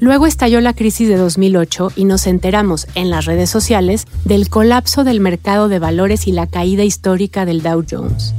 Luego 0.00 0.26
estalló 0.26 0.60
la 0.60 0.74
crisis 0.74 1.08
de 1.08 1.16
2008 1.16 1.92
y 1.96 2.04
nos 2.04 2.28
enteramos 2.28 2.86
en 2.94 3.10
las 3.10 3.24
redes 3.24 3.50
sociales 3.50 4.06
del 4.24 4.48
colapso 4.48 5.02
del 5.02 5.18
mercado 5.18 5.68
de 5.68 5.80
valores 5.80 6.28
y 6.28 6.32
la 6.32 6.46
caída 6.46 6.84
histórica 6.84 7.44
del 7.44 7.62
Dow 7.62 7.84
Jones. 7.88 8.32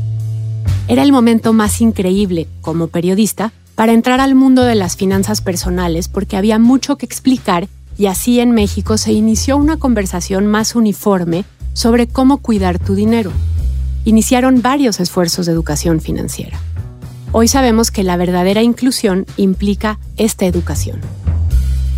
Era 0.87 1.03
el 1.03 1.11
momento 1.11 1.51
más 1.51 1.81
increíble, 1.81 2.47
como 2.61 2.87
periodista, 2.87 3.51
para 3.75 3.91
entrar 3.91 4.21
al 4.21 4.35
mundo 4.35 4.63
de 4.63 4.75
las 4.75 4.95
finanzas 4.95 5.41
personales 5.41 6.07
porque 6.07 6.37
había 6.37 6.59
mucho 6.59 6.97
que 6.97 7.05
explicar 7.05 7.67
y 7.97 8.05
así 8.05 8.39
en 8.39 8.51
México 8.51 8.97
se 8.97 9.11
inició 9.11 9.57
una 9.57 9.77
conversación 9.77 10.47
más 10.47 10.75
uniforme 10.75 11.43
sobre 11.73 12.07
cómo 12.07 12.37
cuidar 12.37 12.79
tu 12.79 12.95
dinero. 12.95 13.31
Iniciaron 14.05 14.61
varios 14.61 15.01
esfuerzos 15.01 15.45
de 15.45 15.51
educación 15.51 15.99
financiera. 15.99 16.57
Hoy 17.33 17.49
sabemos 17.49 17.91
que 17.91 18.03
la 18.03 18.15
verdadera 18.15 18.63
inclusión 18.63 19.25
implica 19.37 19.99
esta 20.17 20.45
educación. 20.45 21.01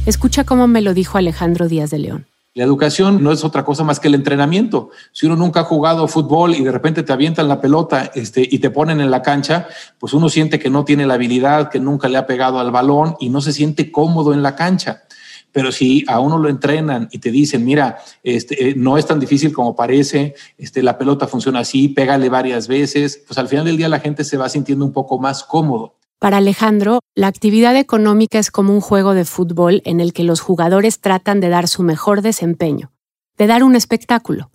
Escucha 0.07 0.45
cómo 0.45 0.67
me 0.67 0.81
lo 0.81 0.95
dijo 0.95 1.19
Alejandro 1.19 1.67
Díaz 1.67 1.91
de 1.91 1.99
León. 1.99 2.25
La 2.55 2.63
educación 2.63 3.23
no 3.23 3.31
es 3.31 3.43
otra 3.43 3.63
cosa 3.63 3.83
más 3.83 3.99
que 3.99 4.07
el 4.07 4.15
entrenamiento. 4.15 4.89
Si 5.11 5.27
uno 5.27 5.35
nunca 5.35 5.59
ha 5.59 5.63
jugado 5.63 6.07
fútbol 6.07 6.55
y 6.55 6.63
de 6.63 6.71
repente 6.71 7.03
te 7.03 7.13
avientan 7.13 7.47
la 7.47 7.61
pelota 7.61 8.11
este, 8.15 8.41
y 8.49 8.57
te 8.57 8.71
ponen 8.71 8.99
en 8.99 9.11
la 9.11 9.21
cancha, 9.21 9.67
pues 9.99 10.13
uno 10.13 10.27
siente 10.27 10.57
que 10.57 10.71
no 10.71 10.85
tiene 10.85 11.05
la 11.05 11.13
habilidad, 11.13 11.69
que 11.69 11.79
nunca 11.79 12.09
le 12.09 12.17
ha 12.17 12.25
pegado 12.25 12.59
al 12.59 12.71
balón 12.71 13.15
y 13.19 13.29
no 13.29 13.41
se 13.41 13.53
siente 13.53 13.91
cómodo 13.91 14.33
en 14.33 14.41
la 14.41 14.55
cancha. 14.55 15.03
Pero 15.51 15.71
si 15.71 16.03
a 16.07 16.19
uno 16.19 16.39
lo 16.39 16.49
entrenan 16.49 17.07
y 17.11 17.19
te 17.19 17.29
dicen, 17.29 17.63
mira, 17.63 17.99
este, 18.23 18.69
eh, 18.69 18.73
no 18.75 18.97
es 18.97 19.05
tan 19.05 19.19
difícil 19.19 19.53
como 19.53 19.75
parece, 19.75 20.33
este, 20.57 20.81
la 20.81 20.97
pelota 20.97 21.27
funciona 21.27 21.59
así, 21.59 21.89
pégale 21.89 22.27
varias 22.27 22.67
veces, 22.67 23.21
pues 23.27 23.37
al 23.37 23.47
final 23.47 23.65
del 23.65 23.77
día 23.77 23.87
la 23.87 23.99
gente 23.99 24.23
se 24.23 24.37
va 24.37 24.49
sintiendo 24.49 24.83
un 24.83 24.93
poco 24.93 25.19
más 25.19 25.43
cómodo. 25.43 25.93
Para 26.21 26.37
Alejandro, 26.37 26.99
la 27.15 27.25
actividad 27.25 27.75
económica 27.75 28.37
es 28.37 28.51
como 28.51 28.75
un 28.75 28.79
juego 28.79 29.15
de 29.15 29.25
fútbol 29.25 29.81
en 29.85 29.99
el 29.99 30.13
que 30.13 30.23
los 30.23 30.39
jugadores 30.39 30.99
tratan 30.99 31.39
de 31.39 31.49
dar 31.49 31.67
su 31.67 31.81
mejor 31.81 32.21
desempeño, 32.21 32.91
de 33.39 33.47
dar 33.47 33.63
un 33.63 33.75
espectáculo. 33.75 34.51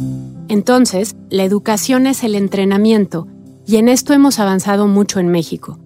Entonces, 0.47 1.17
la 1.29 1.43
educación 1.43 2.07
es 2.07 2.23
el 2.23 2.37
entrenamiento, 2.37 3.27
y 3.67 3.79
en 3.79 3.89
esto 3.89 4.13
hemos 4.13 4.39
avanzado 4.39 4.87
mucho 4.87 5.19
en 5.19 5.27
México. 5.27 5.81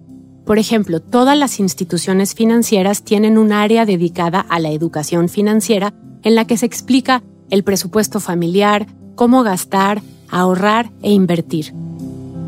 Por 0.45 0.59
ejemplo, 0.59 0.99
todas 0.99 1.35
las 1.35 1.59
instituciones 1.59 2.35
financieras 2.35 3.01
tienen 3.01 3.39
un 3.39 3.51
área 3.51 3.87
dedicada 3.87 4.39
a 4.39 4.59
la 4.59 4.69
educación 4.69 5.29
financiera 5.29 5.95
en 6.21 6.35
la 6.35 6.45
que 6.45 6.57
se 6.57 6.67
explica 6.67 7.23
el 7.49 7.63
presupuesto 7.63 8.19
familiar, 8.19 8.85
cómo 9.15 9.41
gastar, 9.41 10.03
ahorrar 10.29 10.91
e 11.01 11.09
invertir. 11.09 11.73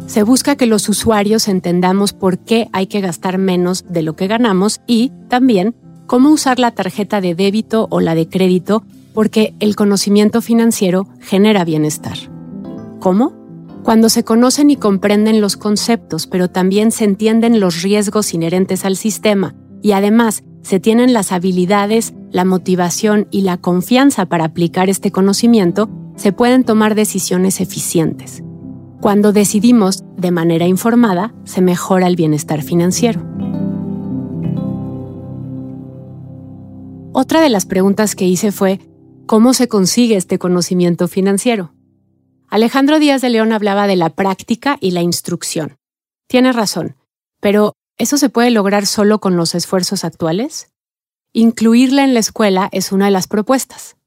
Se 0.07 0.24
busca 0.24 0.55
que 0.55 0.65
los 0.65 0.89
usuarios 0.89 1.48
entendamos 1.48 2.13
por 2.13 2.39
qué 2.39 2.67
hay 2.72 2.88
que 2.88 3.01
gastar 3.01 3.38
menos 3.38 3.86
de 3.89 4.01
lo 4.01 4.15
que 4.15 4.27
ganamos 4.27 4.81
y 4.86 5.12
también 5.29 5.75
cómo 6.05 6.29
usar 6.29 6.60
la 6.60 6.72
tarjeta 6.72 7.22
de 7.22 7.36
débito 7.36 7.88
o 7.89 8.00
la 8.00 8.13
de 8.13 8.27
crédito 8.27 8.83
porque 9.13 9.53
el 9.60 9.75
conocimiento 9.75 10.41
financiero 10.41 11.07
genera 11.19 11.63
bienestar. 11.65 12.17
¿Cómo? 13.00 13.33
Cuando 13.83 14.10
se 14.10 14.24
conocen 14.24 14.69
y 14.69 14.75
comprenden 14.75 15.41
los 15.41 15.57
conceptos, 15.57 16.27
pero 16.27 16.50
también 16.50 16.91
se 16.91 17.03
entienden 17.05 17.60
los 17.60 17.81
riesgos 17.81 18.33
inherentes 18.33 18.86
al 18.86 18.95
sistema 18.95 19.55
y 19.81 19.91
además 19.91 20.43
se 20.62 20.79
tienen 20.79 21.12
las 21.12 21.31
habilidades, 21.31 22.13
la 22.31 22.45
motivación 22.45 23.27
y 23.31 23.41
la 23.41 23.57
confianza 23.57 24.25
para 24.25 24.45
aplicar 24.45 24.89
este 24.89 25.12
conocimiento, 25.12 25.89
se 26.15 26.31
pueden 26.31 26.63
tomar 26.63 26.95
decisiones 26.95 27.60
eficientes. 27.60 28.43
Cuando 29.03 29.33
decidimos 29.33 30.01
de 30.15 30.31
manera 30.31 30.65
informada, 30.65 31.36
se 31.43 31.60
mejora 31.60 32.07
el 32.07 32.15
bienestar 32.15 32.63
financiero. 32.63 33.22
Otra 37.12 37.41
de 37.41 37.50
las 37.50 37.65
preguntas 37.65 38.15
que 38.15 38.24
hice 38.24 38.53
fue, 38.53 38.79
¿cómo 39.25 39.53
se 39.53 39.67
consigue 39.67 40.15
este 40.15 40.39
conocimiento 40.39 41.10
financiero? 41.10 41.74
Alejandro 42.48 42.98
Díaz 42.98 43.22
de 43.22 43.29
León 43.29 43.51
hablaba 43.51 43.88
de 43.88 43.98
la 43.98 44.10
práctica 44.10 44.77
y 44.79 44.91
la 44.91 45.01
instrucción. 45.01 45.75
Tiene 46.27 46.53
razón, 46.53 46.95
pero 47.41 47.74
¿eso 47.98 48.15
se 48.15 48.29
puede 48.29 48.51
lograr 48.51 48.86
solo 48.86 49.19
con 49.19 49.36
los 49.36 49.53
esfuerzos 49.53 50.05
actuales? 50.05 50.72
Incluirla 51.33 52.05
en 52.05 52.13
la 52.13 52.22
escuela 52.22 52.69
es 52.72 52.93
una 52.93 53.07
de 53.07 53.12
las 53.12 53.27
propuestas. 53.27 53.98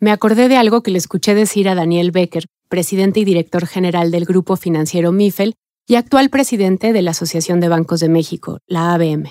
Me 0.00 0.10
acordé 0.10 0.48
de 0.48 0.56
algo 0.56 0.82
que 0.82 0.90
le 0.90 0.96
escuché 0.96 1.34
decir 1.34 1.68
a 1.68 1.74
Daniel 1.74 2.12
Becker, 2.12 2.46
presidente 2.68 3.20
y 3.20 3.24
director 3.24 3.66
general 3.66 4.10
del 4.10 4.24
Grupo 4.24 4.56
Financiero 4.56 5.12
MIFEL 5.12 5.54
y 5.86 5.96
actual 5.96 6.28
presidente 6.28 6.92
de 6.92 7.02
la 7.02 7.12
Asociación 7.12 7.60
de 7.60 7.68
Bancos 7.68 8.00
de 8.00 8.08
México, 8.08 8.58
la 8.66 8.94
ABM. 8.94 9.26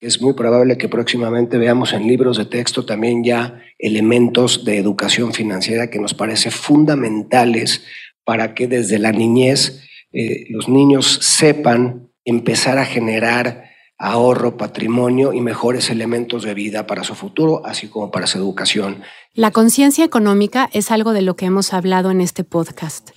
Es 0.00 0.20
muy 0.20 0.32
probable 0.32 0.78
que 0.78 0.88
próximamente 0.88 1.58
veamos 1.58 1.92
en 1.92 2.06
libros 2.06 2.38
de 2.38 2.46
texto 2.46 2.84
también 2.84 3.22
ya 3.22 3.62
elementos 3.78 4.64
de 4.64 4.78
educación 4.78 5.32
financiera 5.32 5.90
que 5.90 5.98
nos 5.98 6.14
parece 6.14 6.50
fundamentales 6.50 7.84
para 8.24 8.54
que 8.54 8.66
desde 8.66 8.98
la 8.98 9.12
niñez 9.12 9.82
eh, 10.12 10.46
los 10.48 10.68
niños 10.68 11.18
sepan 11.20 12.10
empezar 12.24 12.78
a 12.78 12.86
generar 12.86 13.69
ahorro, 14.00 14.56
patrimonio 14.56 15.34
y 15.34 15.42
mejores 15.42 15.90
elementos 15.90 16.42
de 16.42 16.54
vida 16.54 16.86
para 16.86 17.04
su 17.04 17.14
futuro, 17.14 17.60
así 17.66 17.86
como 17.86 18.10
para 18.10 18.26
su 18.26 18.38
educación. 18.38 19.02
La 19.34 19.50
conciencia 19.50 20.04
económica 20.04 20.70
es 20.72 20.90
algo 20.90 21.12
de 21.12 21.20
lo 21.20 21.36
que 21.36 21.44
hemos 21.44 21.74
hablado 21.74 22.10
en 22.10 22.22
este 22.22 22.42
podcast. 22.42 23.10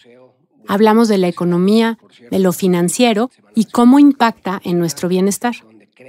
Hablamos 0.67 1.07
de 1.07 1.17
la 1.17 1.29
economía, 1.29 1.97
de 2.29 2.39
lo 2.39 2.51
financiero 2.51 3.31
y 3.55 3.65
cómo 3.65 3.97
impacta 3.97 4.61
en 4.63 4.77
nuestro 4.77 5.07
bienestar. 5.07 5.55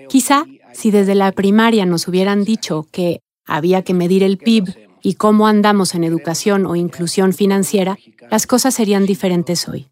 Quizá 0.08 0.44
si 0.72 0.90
desde 0.90 1.14
la 1.14 1.30
primaria 1.30 1.86
nos 1.86 2.08
hubieran 2.08 2.44
dicho 2.44 2.86
que 2.90 3.20
había 3.46 3.82
que 3.82 3.94
medir 3.94 4.24
el 4.24 4.38
PIB 4.38 4.74
y 5.02 5.14
cómo 5.14 5.46
andamos 5.46 5.94
en 5.94 6.02
educación 6.02 6.66
o 6.66 6.74
inclusión 6.74 7.32
financiera, 7.32 7.96
las 8.28 8.48
cosas 8.48 8.74
serían 8.74 9.06
diferentes 9.06 9.68
hoy. 9.68 9.86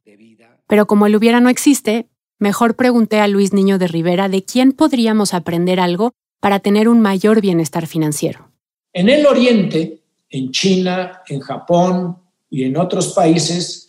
Pero 0.66 0.86
como 0.86 1.06
el 1.06 1.14
hubiera 1.14 1.40
no 1.40 1.50
existe, 1.50 2.08
mejor 2.42 2.74
pregunté 2.74 3.20
a 3.20 3.28
Luis 3.28 3.52
Niño 3.52 3.78
de 3.78 3.86
Rivera 3.86 4.28
de 4.28 4.44
quién 4.44 4.72
podríamos 4.72 5.32
aprender 5.32 5.78
algo 5.78 6.12
para 6.40 6.58
tener 6.58 6.88
un 6.88 7.00
mayor 7.00 7.40
bienestar 7.40 7.86
financiero. 7.86 8.50
En 8.92 9.08
el 9.08 9.24
Oriente, 9.26 10.00
en 10.28 10.50
China, 10.50 11.22
en 11.28 11.38
Japón 11.38 12.18
y 12.50 12.64
en 12.64 12.76
otros 12.76 13.12
países, 13.12 13.86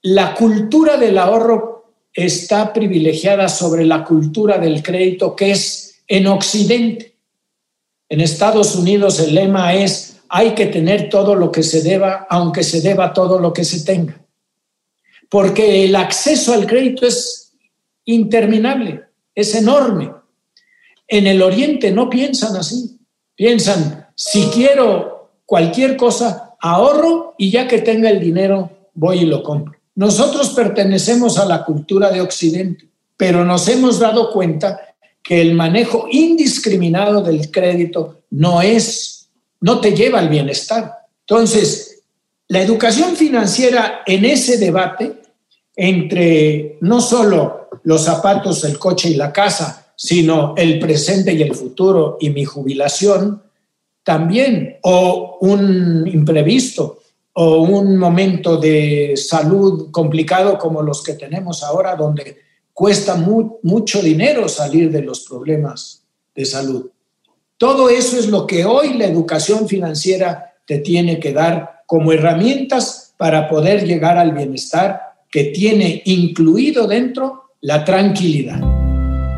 la 0.00 0.32
cultura 0.34 0.96
del 0.96 1.18
ahorro 1.18 1.92
está 2.12 2.72
privilegiada 2.72 3.48
sobre 3.48 3.84
la 3.84 4.04
cultura 4.04 4.58
del 4.58 4.80
crédito 4.80 5.34
que 5.34 5.50
es 5.50 6.00
en 6.06 6.28
Occidente. 6.28 7.16
En 8.08 8.20
Estados 8.20 8.76
Unidos 8.76 9.18
el 9.18 9.34
lema 9.34 9.74
es 9.74 10.20
hay 10.28 10.54
que 10.54 10.66
tener 10.66 11.08
todo 11.08 11.34
lo 11.34 11.50
que 11.50 11.64
se 11.64 11.82
deba, 11.82 12.28
aunque 12.30 12.62
se 12.62 12.80
deba 12.80 13.12
todo 13.12 13.40
lo 13.40 13.52
que 13.52 13.64
se 13.64 13.84
tenga. 13.84 14.20
Porque 15.28 15.84
el 15.84 15.96
acceso 15.96 16.52
al 16.52 16.66
crédito 16.66 17.04
es 17.04 17.47
interminable, 18.08 19.04
es 19.34 19.54
enorme. 19.54 20.10
En 21.06 21.26
el 21.26 21.42
Oriente 21.42 21.90
no 21.90 22.08
piensan 22.08 22.56
así. 22.56 22.98
Piensan, 23.34 24.08
si 24.14 24.44
quiero 24.46 25.30
cualquier 25.44 25.96
cosa, 25.96 26.56
ahorro 26.60 27.34
y 27.38 27.50
ya 27.50 27.68
que 27.68 27.78
tenga 27.78 28.10
el 28.10 28.18
dinero, 28.18 28.70
voy 28.94 29.20
y 29.20 29.26
lo 29.26 29.42
compro. 29.42 29.78
Nosotros 29.94 30.50
pertenecemos 30.50 31.38
a 31.38 31.44
la 31.44 31.64
cultura 31.64 32.10
de 32.10 32.20
Occidente, 32.20 32.88
pero 33.16 33.44
nos 33.44 33.68
hemos 33.68 33.98
dado 33.98 34.32
cuenta 34.32 34.80
que 35.22 35.42
el 35.42 35.54
manejo 35.54 36.06
indiscriminado 36.10 37.20
del 37.20 37.50
crédito 37.50 38.22
no 38.30 38.62
es, 38.62 39.28
no 39.60 39.80
te 39.80 39.94
lleva 39.94 40.18
al 40.18 40.30
bienestar. 40.30 40.94
Entonces, 41.20 42.02
la 42.48 42.62
educación 42.62 43.16
financiera 43.16 44.00
en 44.06 44.24
ese 44.24 44.56
debate 44.56 45.20
entre 45.76 46.78
no 46.80 47.00
solo 47.00 47.57
los 47.84 48.04
zapatos, 48.04 48.64
el 48.64 48.78
coche 48.78 49.10
y 49.10 49.14
la 49.14 49.32
casa, 49.32 49.92
sino 49.96 50.54
el 50.56 50.78
presente 50.78 51.32
y 51.32 51.42
el 51.42 51.54
futuro 51.54 52.16
y 52.20 52.30
mi 52.30 52.44
jubilación, 52.44 53.42
también, 54.04 54.78
o 54.82 55.38
un 55.40 56.06
imprevisto, 56.06 57.00
o 57.34 57.62
un 57.62 57.96
momento 57.96 58.56
de 58.56 59.14
salud 59.16 59.90
complicado 59.90 60.58
como 60.58 60.82
los 60.82 61.02
que 61.02 61.14
tenemos 61.14 61.62
ahora, 61.62 61.94
donde 61.94 62.38
cuesta 62.72 63.16
mucho 63.16 64.00
dinero 64.00 64.48
salir 64.48 64.90
de 64.90 65.02
los 65.02 65.20
problemas 65.20 66.04
de 66.34 66.44
salud. 66.44 66.90
Todo 67.56 67.88
eso 67.88 68.16
es 68.16 68.28
lo 68.28 68.46
que 68.46 68.64
hoy 68.64 68.94
la 68.94 69.06
educación 69.06 69.68
financiera 69.68 70.54
te 70.64 70.78
tiene 70.78 71.18
que 71.18 71.32
dar 71.32 71.82
como 71.86 72.12
herramientas 72.12 73.14
para 73.16 73.48
poder 73.48 73.84
llegar 73.84 74.16
al 74.16 74.32
bienestar 74.32 75.00
que 75.30 75.44
tiene 75.44 76.02
incluido 76.04 76.86
dentro 76.86 77.47
la 77.60 77.84
tranquilidad. 77.84 78.60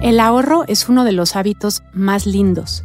El 0.03 0.21
ahorro 0.21 0.65
es 0.69 0.91
uno 0.91 1.05
de 1.05 1.13
los 1.13 1.37
hábitos 1.37 1.83
más 1.95 2.27
lindos. 2.27 2.85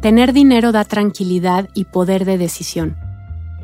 Tener 0.00 0.32
dinero 0.32 0.72
da 0.72 0.84
tranquilidad 0.84 1.68
y 1.72 1.84
poder 1.84 2.24
de 2.24 2.36
decisión. 2.36 2.96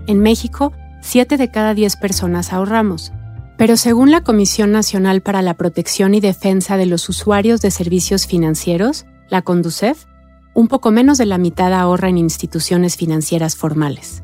En 0.06 0.20
México, 0.20 0.72
7 1.00 1.36
de 1.36 1.50
cada 1.50 1.74
10 1.74 1.96
personas 1.96 2.52
ahorramos. 2.52 3.12
Pero 3.56 3.76
según 3.76 4.12
la 4.12 4.20
Comisión 4.20 4.70
Nacional 4.70 5.20
para 5.20 5.42
la 5.42 5.54
Protección 5.54 6.14
y 6.14 6.20
Defensa 6.20 6.76
de 6.76 6.86
los 6.86 7.08
Usuarios 7.08 7.60
de 7.60 7.72
Servicios 7.72 8.28
Financieros, 8.28 9.04
la 9.28 9.42
Conducef, 9.42 10.04
un 10.54 10.68
poco 10.68 10.92
menos 10.92 11.18
de 11.18 11.26
la 11.26 11.38
mitad 11.38 11.72
ahorra 11.72 12.08
en 12.08 12.18
instituciones 12.18 12.96
financieras 12.96 13.56
formales. 13.56 14.22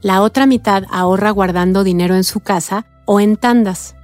La 0.00 0.22
otra 0.22 0.46
mitad 0.46 0.84
ahorra 0.92 1.32
guardando 1.32 1.82
dinero 1.82 2.14
en 2.14 2.22
su 2.22 2.38
casa 2.38 2.86
o 3.04 3.18
en 3.18 3.36
tandas. 3.36 3.96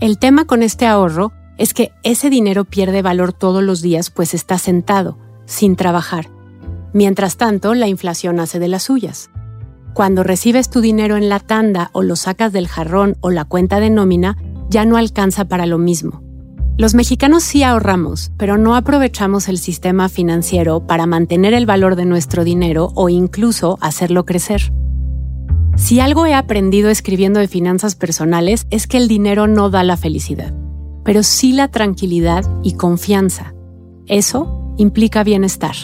El 0.00 0.18
tema 0.18 0.44
con 0.44 0.62
este 0.62 0.86
ahorro 0.86 1.32
es 1.60 1.74
que 1.74 1.92
ese 2.02 2.30
dinero 2.30 2.64
pierde 2.64 3.02
valor 3.02 3.34
todos 3.34 3.62
los 3.62 3.82
días 3.82 4.08
pues 4.08 4.32
está 4.32 4.56
sentado, 4.56 5.18
sin 5.44 5.76
trabajar. 5.76 6.30
Mientras 6.94 7.36
tanto, 7.36 7.74
la 7.74 7.86
inflación 7.86 8.40
hace 8.40 8.58
de 8.58 8.66
las 8.66 8.84
suyas. 8.84 9.30
Cuando 9.92 10.22
recibes 10.22 10.70
tu 10.70 10.80
dinero 10.80 11.18
en 11.18 11.28
la 11.28 11.38
tanda 11.38 11.90
o 11.92 12.02
lo 12.02 12.16
sacas 12.16 12.54
del 12.54 12.66
jarrón 12.66 13.18
o 13.20 13.30
la 13.30 13.44
cuenta 13.44 13.78
de 13.78 13.90
nómina, 13.90 14.38
ya 14.70 14.86
no 14.86 14.96
alcanza 14.96 15.44
para 15.44 15.66
lo 15.66 15.76
mismo. 15.76 16.22
Los 16.78 16.94
mexicanos 16.94 17.42
sí 17.42 17.62
ahorramos, 17.62 18.32
pero 18.38 18.56
no 18.56 18.74
aprovechamos 18.74 19.46
el 19.48 19.58
sistema 19.58 20.08
financiero 20.08 20.86
para 20.86 21.04
mantener 21.04 21.52
el 21.52 21.66
valor 21.66 21.94
de 21.94 22.06
nuestro 22.06 22.42
dinero 22.42 22.90
o 22.94 23.10
incluso 23.10 23.76
hacerlo 23.82 24.24
crecer. 24.24 24.72
Si 25.76 26.00
algo 26.00 26.24
he 26.24 26.32
aprendido 26.32 26.88
escribiendo 26.88 27.38
de 27.38 27.48
finanzas 27.48 27.96
personales 27.96 28.66
es 28.70 28.86
que 28.86 28.96
el 28.96 29.08
dinero 29.08 29.46
no 29.46 29.68
da 29.68 29.84
la 29.84 29.98
felicidad, 29.98 30.54
pero 31.04 31.22
sí 31.22 31.52
la 31.52 31.68
tranquilidad 31.68 32.44
y 32.62 32.74
confianza. 32.74 33.54
Eso 34.06 34.74
implica 34.76 35.24
bienestar. 35.24 35.74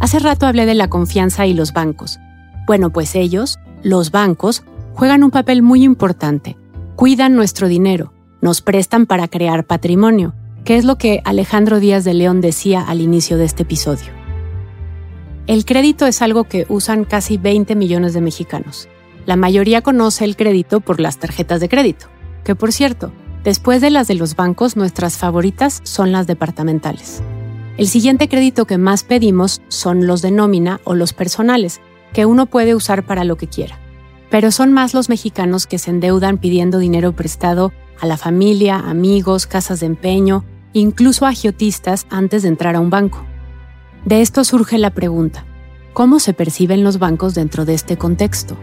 Hace 0.00 0.18
rato 0.18 0.46
hablé 0.46 0.66
de 0.66 0.74
la 0.74 0.88
confianza 0.88 1.46
y 1.46 1.54
los 1.54 1.72
bancos. 1.72 2.18
Bueno, 2.66 2.90
pues 2.90 3.14
ellos, 3.14 3.58
los 3.82 4.10
bancos, 4.10 4.64
juegan 4.94 5.24
un 5.24 5.30
papel 5.30 5.62
muy 5.62 5.84
importante. 5.84 6.56
Cuidan 6.96 7.34
nuestro 7.34 7.68
dinero, 7.68 8.12
nos 8.40 8.60
prestan 8.60 9.06
para 9.06 9.28
crear 9.28 9.64
patrimonio, 9.64 10.34
que 10.64 10.76
es 10.76 10.84
lo 10.84 10.98
que 10.98 11.22
Alejandro 11.24 11.80
Díaz 11.80 12.04
de 12.04 12.14
León 12.14 12.40
decía 12.40 12.82
al 12.82 13.00
inicio 13.00 13.38
de 13.38 13.44
este 13.44 13.62
episodio. 13.62 14.12
El 15.46 15.64
crédito 15.64 16.06
es 16.06 16.22
algo 16.22 16.44
que 16.44 16.66
usan 16.68 17.04
casi 17.04 17.36
20 17.36 17.74
millones 17.74 18.14
de 18.14 18.20
mexicanos. 18.20 18.88
La 19.26 19.36
mayoría 19.36 19.82
conoce 19.82 20.24
el 20.24 20.36
crédito 20.36 20.80
por 20.80 21.00
las 21.00 21.18
tarjetas 21.18 21.60
de 21.60 21.68
crédito, 21.68 22.06
que 22.44 22.54
por 22.54 22.72
cierto, 22.72 23.12
después 23.44 23.80
de 23.80 23.90
las 23.90 24.08
de 24.08 24.14
los 24.14 24.36
bancos, 24.36 24.76
nuestras 24.76 25.16
favoritas 25.16 25.80
son 25.84 26.12
las 26.12 26.26
departamentales. 26.26 27.22
El 27.78 27.88
siguiente 27.88 28.28
crédito 28.28 28.66
que 28.66 28.78
más 28.78 29.02
pedimos 29.02 29.62
son 29.68 30.06
los 30.06 30.22
de 30.22 30.30
nómina 30.30 30.80
o 30.84 30.94
los 30.94 31.12
personales, 31.12 31.80
que 32.12 32.26
uno 32.26 32.46
puede 32.46 32.74
usar 32.74 33.04
para 33.04 33.24
lo 33.24 33.36
que 33.36 33.46
quiera. 33.46 33.78
Pero 34.30 34.50
son 34.50 34.72
más 34.72 34.94
los 34.94 35.08
mexicanos 35.08 35.66
que 35.66 35.78
se 35.78 35.90
endeudan 35.90 36.38
pidiendo 36.38 36.78
dinero 36.78 37.12
prestado 37.12 37.72
a 38.00 38.06
la 38.06 38.16
familia, 38.16 38.76
amigos, 38.76 39.46
casas 39.46 39.80
de 39.80 39.86
empeño, 39.86 40.44
incluso 40.72 41.26
a 41.26 41.30
agiotistas 41.30 42.06
antes 42.10 42.42
de 42.42 42.48
entrar 42.48 42.76
a 42.76 42.80
un 42.80 42.90
banco. 42.90 43.24
De 44.04 44.20
esto 44.20 44.44
surge 44.44 44.78
la 44.78 44.90
pregunta, 44.90 45.44
¿cómo 45.92 46.18
se 46.18 46.34
perciben 46.34 46.82
los 46.82 46.98
bancos 46.98 47.34
dentro 47.34 47.64
de 47.64 47.74
este 47.74 47.96
contexto? 47.96 48.56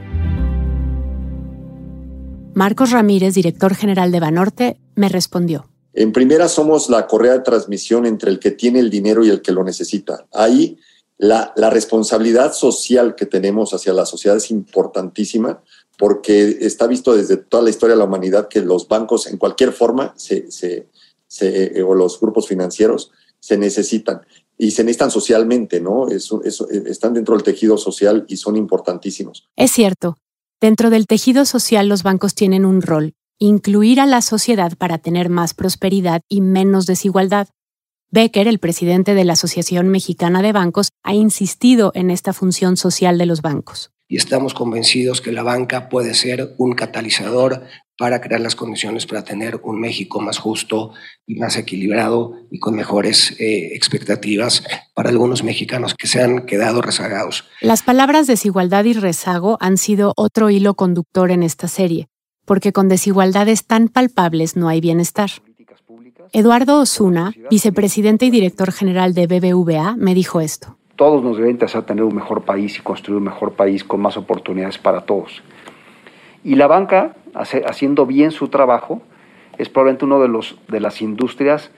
Marcos 2.59 2.91
Ramírez, 2.91 3.35
director 3.35 3.73
general 3.73 4.11
de 4.11 4.19
Banorte, 4.19 4.81
me 4.95 5.07
respondió. 5.07 5.69
En 5.93 6.11
primera 6.11 6.49
somos 6.49 6.89
la 6.89 7.07
correa 7.07 7.31
de 7.31 7.39
transmisión 7.39 8.05
entre 8.05 8.31
el 8.31 8.37
que 8.37 8.51
tiene 8.51 8.79
el 8.79 8.89
dinero 8.89 9.23
y 9.23 9.29
el 9.29 9.41
que 9.41 9.53
lo 9.53 9.63
necesita. 9.63 10.27
Ahí 10.33 10.77
la, 11.17 11.53
responsabilidad 11.55 12.51
social 12.51 13.15
que 13.15 13.25
tenemos 13.25 13.73
hacia 13.73 13.93
la 13.93 14.05
sociedad 14.05 14.35
es 14.35 14.51
importantísima 14.51 15.63
porque 15.97 16.57
está 16.59 16.85
visto 16.85 17.15
desde 17.15 17.37
toda 17.37 17.63
la 17.63 17.69
historia 17.69 17.95
de 17.95 17.99
la 17.99 18.07
humanidad 18.07 18.49
que 18.49 18.59
los 18.59 18.89
bancos 18.89 19.27
en 19.27 19.37
cualquier 19.37 19.71
forma 19.71 20.13
eh, 20.29 21.83
o 21.87 21.95
los 21.95 22.19
grupos 22.19 22.45
financieros 22.45 23.13
se 23.39 23.57
necesitan 23.57 24.19
y 24.57 24.71
se 24.71 24.83
necesitan 24.83 25.11
socialmente, 25.11 25.79
¿no? 25.79 26.09
están 26.09 27.13
dentro 27.13 27.35
del 27.35 27.43
tejido 27.43 27.77
social 27.77 28.25
y 28.27 28.35
son 28.35 28.57
importantísimos. 28.57 29.47
Es 29.55 29.71
cierto. 29.71 30.17
Dentro 30.61 30.89
del 30.89 31.07
tejido 31.07 31.45
social 31.45 31.87
los 31.87 32.03
bancos 32.03 32.35
tienen 32.35 32.65
un 32.65 32.81
rol 32.81 33.13
incluir 33.39 34.01
a 34.01 34.05
la 34.05 34.21
sociedad 34.21 34.77
para 34.77 34.97
tener 34.97 35.29
más 35.29 35.53
prosperidad 35.53 36.21
y 36.27 36.41
menos 36.41 36.85
desigualdad. 36.85 37.47
Becker, 38.11 38.47
el 38.47 38.59
presidente 38.59 39.13
de 39.13 39.23
la 39.23 39.33
Asociación 39.33 39.87
Mexicana 39.87 40.41
de 40.41 40.51
Bancos, 40.51 40.91
ha 41.03 41.13
insistido 41.13 41.91
en 41.95 42.11
esta 42.11 42.33
función 42.33 42.75
social 42.75 43.17
de 43.17 43.25
los 43.25 43.41
bancos. 43.41 43.91
Y 44.09 44.17
estamos 44.17 44.53
convencidos 44.53 45.21
que 45.21 45.31
la 45.31 45.43
banca 45.43 45.87
puede 45.87 46.13
ser 46.15 46.55
un 46.57 46.73
catalizador 46.73 47.63
para 47.97 48.19
crear 48.19 48.41
las 48.41 48.55
condiciones 48.55 49.05
para 49.05 49.23
tener 49.23 49.61
un 49.63 49.79
México 49.79 50.19
más 50.19 50.37
justo 50.39 50.93
y 51.25 51.35
más 51.35 51.55
equilibrado 51.55 52.33
y 52.51 52.59
con 52.59 52.75
mejores 52.75 53.39
eh, 53.39 53.75
expectativas 53.75 54.63
para 54.93 55.09
algunos 55.09 55.43
mexicanos 55.43 55.93
que 55.93 56.07
se 56.07 56.21
han 56.21 56.45
quedado 56.45 56.81
rezagados. 56.81 57.45
Las 57.61 57.83
palabras 57.83 58.27
desigualdad 58.27 58.83
y 58.85 58.93
rezago 58.93 59.57
han 59.61 59.77
sido 59.77 60.13
otro 60.17 60.49
hilo 60.49 60.73
conductor 60.73 61.31
en 61.31 61.43
esta 61.43 61.67
serie 61.67 62.09
porque 62.49 62.73
con 62.73 62.89
desigualdades 62.89 63.67
tan 63.67 63.89
palpables 63.89 64.55
no 64.55 64.69
hay 64.69 64.81
bienestar. 64.81 65.29
Eduardo 66.33 66.79
Osuna, 66.79 67.31
vicepresidente 67.51 68.25
y 68.25 68.31
director 68.31 68.71
general 68.71 69.13
de 69.13 69.27
BBVA, 69.27 69.95
me 69.97 70.15
dijo 70.15 70.41
esto. 70.41 70.78
Todos 70.99 71.23
nos 71.23 71.37
debe 71.37 71.49
interesar 71.49 71.85
tener 71.85 72.03
un 72.03 72.13
mejor 72.13 72.41
país 72.41 72.77
y 72.77 72.81
construir 72.81 73.19
un 73.19 73.23
mejor 73.23 73.53
país 73.53 73.85
con 73.85 74.01
más 74.01 74.17
oportunidades 74.17 74.77
para 74.77 75.05
todos. 75.05 75.41
Y 76.43 76.55
la 76.55 76.67
banca, 76.67 77.15
haciendo 77.33 78.05
bien 78.05 78.31
su 78.31 78.49
trabajo, 78.49 79.01
es 79.57 79.69
probablemente 79.69 80.03
una 80.03 80.17
de, 80.17 80.27
los, 80.27 80.57
de 80.67 80.81
las 80.81 81.01
industrias 81.01 81.71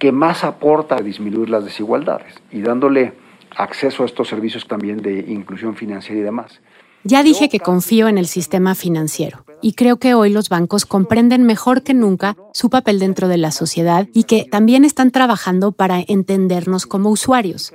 que 0.00 0.10
más 0.10 0.42
aporta 0.42 0.96
a 0.96 1.02
disminuir 1.02 1.50
las 1.50 1.64
desigualdades 1.64 2.42
y 2.50 2.62
dándole 2.62 3.12
acceso 3.56 4.02
a 4.02 4.06
estos 4.06 4.26
servicios 4.26 4.66
también 4.66 5.02
de 5.02 5.20
inclusión 5.20 5.76
financiera 5.76 6.20
y 6.20 6.24
demás. 6.24 6.60
Ya 7.04 7.22
dije 7.22 7.48
que 7.48 7.60
confío 7.60 8.08
en 8.08 8.18
el 8.18 8.26
sistema 8.26 8.74
financiero 8.74 9.44
y 9.60 9.74
creo 9.74 9.98
que 9.98 10.14
hoy 10.14 10.30
los 10.30 10.48
bancos 10.48 10.84
comprenden 10.84 11.44
mejor 11.44 11.82
que 11.82 11.94
nunca 11.94 12.36
su 12.52 12.70
papel 12.70 12.98
dentro 12.98 13.28
de 13.28 13.38
la 13.38 13.52
sociedad 13.52 14.08
y 14.12 14.24
que 14.24 14.46
también 14.50 14.84
están 14.84 15.12
trabajando 15.12 15.70
para 15.70 16.00
entendernos 16.06 16.86
como 16.86 17.10
usuarios. 17.10 17.72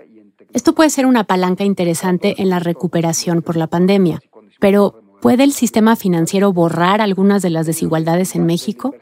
Esto 0.53 0.73
puede 0.73 0.89
ser 0.89 1.05
una 1.05 1.23
palanca 1.23 1.63
interesante 1.63 2.41
en 2.41 2.49
la 2.49 2.59
recuperación 2.59 3.41
por 3.41 3.57
la 3.57 3.67
pandemia, 3.67 4.21
pero 4.59 5.01
¿puede 5.21 5.43
el 5.43 5.53
sistema 5.53 5.95
financiero 5.95 6.53
borrar 6.53 7.01
algunas 7.01 7.41
de 7.41 7.49
las 7.49 7.65
desigualdades 7.65 8.35
en 8.35 8.45
México? 8.45 8.95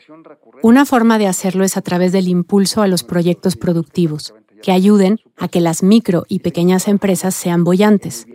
Una 0.61 0.85
forma 0.85 1.17
de 1.17 1.27
hacerlo 1.27 1.63
es 1.63 1.77
a 1.77 1.81
través 1.81 2.11
del 2.11 2.27
impulso 2.27 2.81
a 2.81 2.87
los 2.87 3.03
proyectos 3.03 3.55
productivos, 3.55 4.33
que 4.61 4.71
ayuden 4.71 5.19
a 5.37 5.47
que 5.47 5.61
las 5.61 5.83
micro 5.83 6.25
y 6.27 6.39
pequeñas 6.39 6.87
empresas 6.87 7.35
sean 7.35 7.63
bollantes 7.63 8.25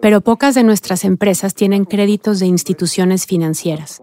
pero 0.00 0.20
pocas 0.20 0.54
de 0.54 0.64
nuestras 0.64 1.04
empresas 1.04 1.54
tienen 1.54 1.84
créditos 1.84 2.40
de 2.40 2.46
instituciones 2.46 3.26
financieras. 3.26 4.02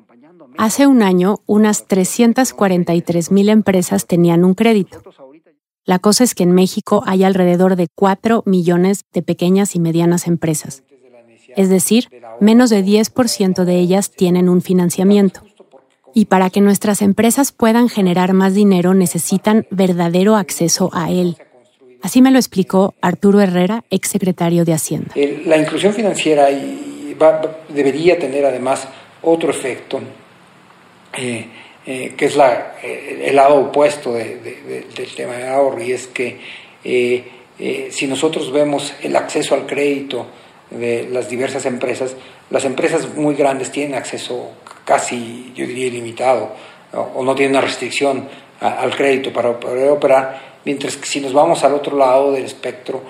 Hace 0.58 0.88
un 0.88 1.04
año, 1.04 1.40
unas 1.46 1.86
343 1.88 3.32
mil 3.32 3.50
empresas 3.50 4.08
tenían 4.08 4.44
un 4.44 4.54
crédito. 4.54 5.02
La 5.88 6.00
cosa 6.00 6.26
es 6.26 6.36
que 6.36 6.44
en 6.44 6.52
México 6.52 7.02
hay 7.08 7.24
alrededor 7.24 7.78
de 7.78 7.88
4 7.88 8.44
millones 8.46 9.06
de 9.14 9.22
pequeñas 9.22 9.74
y 9.74 9.80
medianas 9.80 10.28
empresas. 10.28 10.84
Es 11.56 11.70
decir, 11.70 12.10
menos 12.42 12.70
de 12.70 12.84
10% 12.84 13.64
de 13.64 13.76
ellas 13.76 14.12
tienen 14.12 14.50
un 14.50 14.62
financiamiento. 14.62 15.44
Y 16.14 16.26
para 16.26 16.50
que 16.50 16.60
nuestras 16.60 17.02
empresas 17.02 17.54
puedan 17.54 17.88
generar 17.88 18.34
más 18.34 18.54
dinero 18.54 18.94
necesitan 18.94 19.66
verdadero 19.72 20.36
acceso 20.36 20.90
a 20.92 21.10
él. 21.10 21.38
Así 22.02 22.22
me 22.22 22.32
lo 22.32 22.38
explicó 22.38 22.94
Arturo 23.02 23.40
Herrera, 23.40 23.86
exsecretario 23.90 24.66
de 24.66 24.74
Hacienda. 24.74 25.14
La 25.46 25.58
inclusión 25.58 25.94
financiera 25.94 26.48
debería 27.70 28.20
tener 28.20 28.46
además 28.46 28.90
otro 29.22 29.52
efecto, 29.52 30.02
eh, 31.18 31.48
eh, 31.90 32.16
que 32.18 32.26
es 32.26 32.36
la, 32.36 32.74
eh, 32.84 33.28
el 33.28 33.38
lado 33.38 33.56
opuesto 33.56 34.12
del 34.12 35.16
tema 35.16 35.36
del 35.36 35.48
ahorro, 35.48 35.82
y 35.82 35.94
es 35.94 36.08
que 36.08 36.38
eh, 36.84 37.88
si 37.92 38.08
nosotros 38.08 38.52
vemos 38.52 38.94
el 39.02 39.16
acceso 39.16 39.56
al 39.56 39.66
crédito 39.66 40.28
de 40.70 41.08
las 41.10 41.30
diversas 41.30 41.66
empresas, 41.66 42.14
las 42.50 42.66
empresas 42.66 43.16
muy 43.16 43.36
grandes 43.36 43.72
tienen 43.72 43.96
acceso 43.96 44.52
casi, 44.84 45.54
yo 45.56 45.66
diría, 45.66 45.88
ilimitado 45.88 46.52
o, 46.92 47.24
no 47.24 47.34
tienen 47.36 47.56
una 47.56 47.66
restricción 47.66 48.28
al 48.60 48.94
crédito 48.94 49.32
para 49.32 49.58
poder 49.58 49.90
operar, 49.90 50.60
mientras 50.66 50.98
que 50.98 51.06
si 51.06 51.22
nos 51.22 51.32
vamos 51.32 51.64
al 51.64 51.74
otro 51.74 51.96
lado 51.96 52.34
del 52.34 52.44
espectro, 52.44 53.02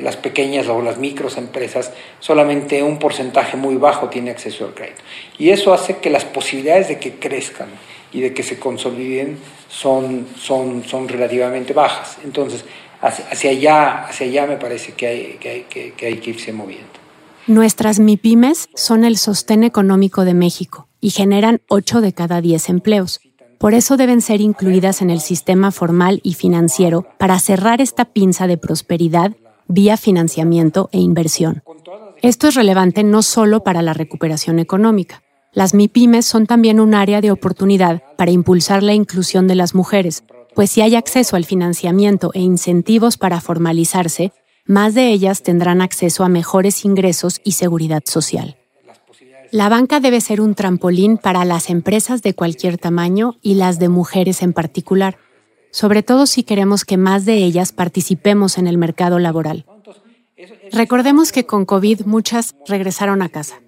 las 0.00 0.16
pequeñas 0.16 0.66
o 0.68 0.80
las 0.80 0.96
microempresas, 0.96 1.92
solamente 2.20 2.82
un 2.82 2.98
porcentaje 2.98 3.56
muy 3.58 3.74
bajo 3.76 4.08
tiene 4.08 4.30
acceso 4.30 4.64
al 4.64 4.72
crédito. 4.72 5.02
Y 5.36 5.50
eso 5.50 5.74
hace 5.74 5.98
que 5.98 6.08
las 6.08 6.24
posibilidades 6.24 6.88
de 6.88 6.98
que 6.98 7.14
crezcan 7.14 7.68
y 8.12 8.20
de 8.20 8.34
que 8.34 8.42
se 8.42 8.58
consoliden 8.58 9.38
son, 9.68 10.26
son, 10.38 10.84
son 10.84 11.08
relativamente 11.08 11.72
bajas. 11.72 12.18
Entonces, 12.24 12.64
hacia, 13.00 13.50
allá, 13.50 14.04
hacia 14.06 14.26
allá 14.26 14.46
me 14.46 14.56
parece 14.56 14.92
que 14.92 15.06
hay 15.06 15.38
que, 15.38 15.92
que 15.96 16.06
hay 16.06 16.16
que 16.16 16.30
irse 16.30 16.52
moviendo. 16.52 16.86
Nuestras 17.46 17.98
MIPIMES 17.98 18.68
son 18.74 19.04
el 19.04 19.16
sostén 19.16 19.64
económico 19.64 20.24
de 20.24 20.34
México 20.34 20.86
y 21.00 21.10
generan 21.10 21.60
8 21.68 22.00
de 22.00 22.12
cada 22.12 22.40
10 22.40 22.68
empleos. 22.68 23.20
Por 23.58 23.74
eso 23.74 23.96
deben 23.96 24.20
ser 24.20 24.40
incluidas 24.40 25.02
en 25.02 25.10
el 25.10 25.20
sistema 25.20 25.72
formal 25.72 26.20
y 26.22 26.34
financiero 26.34 27.06
para 27.18 27.38
cerrar 27.40 27.80
esta 27.80 28.04
pinza 28.04 28.46
de 28.46 28.56
prosperidad 28.56 29.32
vía 29.66 29.96
financiamiento 29.96 30.88
e 30.92 30.98
inversión. 30.98 31.62
Esto 32.22 32.48
es 32.48 32.54
relevante 32.54 33.02
no 33.04 33.22
solo 33.22 33.62
para 33.62 33.82
la 33.82 33.94
recuperación 33.94 34.58
económica. 34.58 35.22
Las 35.58 35.74
MIPIMES 35.74 36.24
son 36.24 36.46
también 36.46 36.78
un 36.78 36.94
área 36.94 37.20
de 37.20 37.32
oportunidad 37.32 38.00
para 38.16 38.30
impulsar 38.30 38.84
la 38.84 38.94
inclusión 38.94 39.48
de 39.48 39.56
las 39.56 39.74
mujeres, 39.74 40.22
pues 40.54 40.70
si 40.70 40.82
hay 40.82 40.94
acceso 40.94 41.34
al 41.34 41.44
financiamiento 41.44 42.30
e 42.32 42.38
incentivos 42.38 43.16
para 43.16 43.40
formalizarse, 43.40 44.32
más 44.66 44.94
de 44.94 45.08
ellas 45.08 45.42
tendrán 45.42 45.82
acceso 45.82 46.22
a 46.22 46.28
mejores 46.28 46.84
ingresos 46.84 47.40
y 47.42 47.52
seguridad 47.52 48.02
social. 48.04 48.56
La 49.50 49.68
banca 49.68 49.98
debe 49.98 50.20
ser 50.20 50.40
un 50.40 50.54
trampolín 50.54 51.18
para 51.18 51.44
las 51.44 51.70
empresas 51.70 52.22
de 52.22 52.34
cualquier 52.34 52.78
tamaño 52.78 53.34
y 53.42 53.56
las 53.56 53.80
de 53.80 53.88
mujeres 53.88 54.42
en 54.42 54.52
particular 54.52 55.18
sobre 55.70 56.02
todo 56.02 56.26
si 56.26 56.44
queremos 56.44 56.84
que 56.84 56.96
más 56.96 57.24
de 57.24 57.34
ellas 57.34 57.72
participemos 57.72 58.58
en 58.58 58.66
el 58.66 58.78
mercado 58.78 59.18
laboral. 59.18 59.66
Recordemos 60.72 61.32
que 61.32 61.46
con 61.46 61.64
COVID 61.66 62.02
muchas 62.06 62.54
regresaron 62.66 63.22
a 63.22 63.28
casa, 63.28 63.60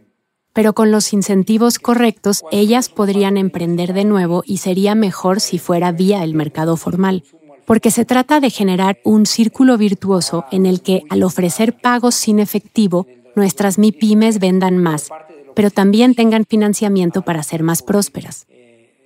pero 0.53 0.73
con 0.73 0.91
los 0.91 1.13
incentivos 1.13 1.79
correctos 1.79 2.43
ellas 2.51 2.89
podrían 2.89 3.37
emprender 3.37 3.93
de 3.93 4.05
nuevo 4.05 4.43
y 4.47 4.59
sería 4.59 4.95
mejor 4.95 5.41
si 5.41 5.59
fuera 5.59 5.93
vía 5.93 6.25
el 6.25 6.35
mercado 6.35 6.77
formal, 6.77 7.25
porque 7.67 7.91
se 7.91 8.05
trata 8.05 8.41
de 8.41 8.51
generar 8.51 8.99
un 9.05 9.27
círculo 9.27 9.79
virtuoso 9.79 10.45
en 10.51 10.67
el 10.67 10.83
que 10.83 11.03
al 11.09 11.23
ofrecer 11.23 11.79
pagos 11.81 12.15
sin 12.15 12.41
efectivo, 12.41 13.07
nuestras 13.37 13.79
MIPIMES 13.79 14.41
vendan 14.41 14.79
más, 14.79 15.09
pero 15.55 15.71
también 15.71 16.15
tengan 16.15 16.45
financiamiento 16.45 17.23
para 17.23 17.43
ser 17.43 17.63
más 17.63 17.83
prósperas. 17.83 18.47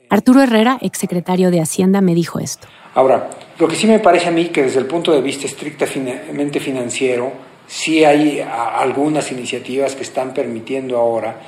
Arturo 0.08 0.42
Herrera, 0.42 0.78
exsecretario 0.80 1.50
de 1.50 1.60
Hacienda, 1.60 2.00
me 2.00 2.14
dijo 2.14 2.38
esto. 2.38 2.68
Ahora, 2.94 3.30
lo 3.58 3.66
que 3.66 3.74
sí 3.74 3.86
me 3.86 3.98
parece 3.98 4.28
a 4.28 4.30
mí 4.30 4.46
que 4.46 4.62
desde 4.62 4.78
el 4.78 4.86
punto 4.86 5.12
de 5.12 5.20
vista 5.20 5.46
estrictamente 5.46 6.60
financiero, 6.60 7.32
sí 7.66 8.04
hay 8.04 8.40
algunas 8.40 9.30
iniciativas 9.32 9.94
que 9.94 10.02
están 10.02 10.34
permitiendo 10.34 10.98
ahora 10.98 11.40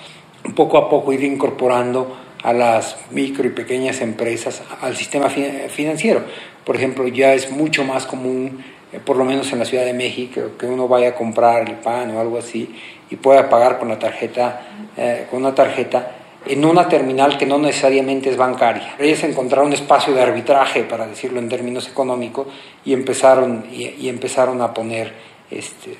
poco 0.55 0.79
a 0.79 0.89
poco 0.89 1.13
ir 1.13 1.25
incorporando 1.25 2.17
a 2.43 2.53
las 2.53 2.97
micro 3.11 3.47
y 3.47 3.51
pequeñas 3.51 4.01
empresas 4.01 4.63
al 4.81 4.97
sistema 4.97 5.29
financiero. 5.29 6.23
Por 6.65 6.77
ejemplo, 6.77 7.07
ya 7.09 7.35
es 7.35 7.51
mucho 7.51 7.85
más 7.85 8.07
común, 8.07 8.65
eh, 8.93 9.01
por 9.05 9.17
lo 9.17 9.25
menos 9.25 9.53
en 9.53 9.59
la 9.59 9.65
Ciudad 9.65 9.85
de 9.85 9.95
México, 9.95 10.41
que 10.59 10.67
uno 10.67 10.87
vaya 10.87 11.09
a 11.09 11.15
comprar 11.15 11.69
el 11.69 11.77
pan 11.77 12.11
o 12.15 12.21
algo 12.21 12.39
así 12.39 12.75
y 13.11 13.17
pueda 13.17 13.49
pagar 13.49 13.79
con 13.79 13.89
la 13.89 13.99
tarjeta, 13.99 14.63
eh, 14.97 15.27
con 15.31 15.41
una 15.41 15.55
tarjeta 15.55 16.13
en 16.47 16.65
una 16.65 16.89
terminal 16.89 17.37
que 17.37 17.47
no 17.47 17.59
necesariamente 17.59 18.31
es 18.31 18.37
bancaria. 18.37 18.95
Ellos 18.99 19.23
encontraron 19.25 19.69
un 19.69 19.73
espacio 19.73 20.15
de 20.15 20.23
arbitraje, 20.23 20.85
para 20.85 21.07
decirlo 21.07 21.41
en 21.41 21.49
términos 21.49 21.89
económicos, 21.89 22.47
y 22.85 22.93
empezaron, 22.93 23.67
y, 23.73 24.09
empezaron 24.09 24.61
a 24.63 24.73
poner 24.73 25.13
este, 25.51 25.97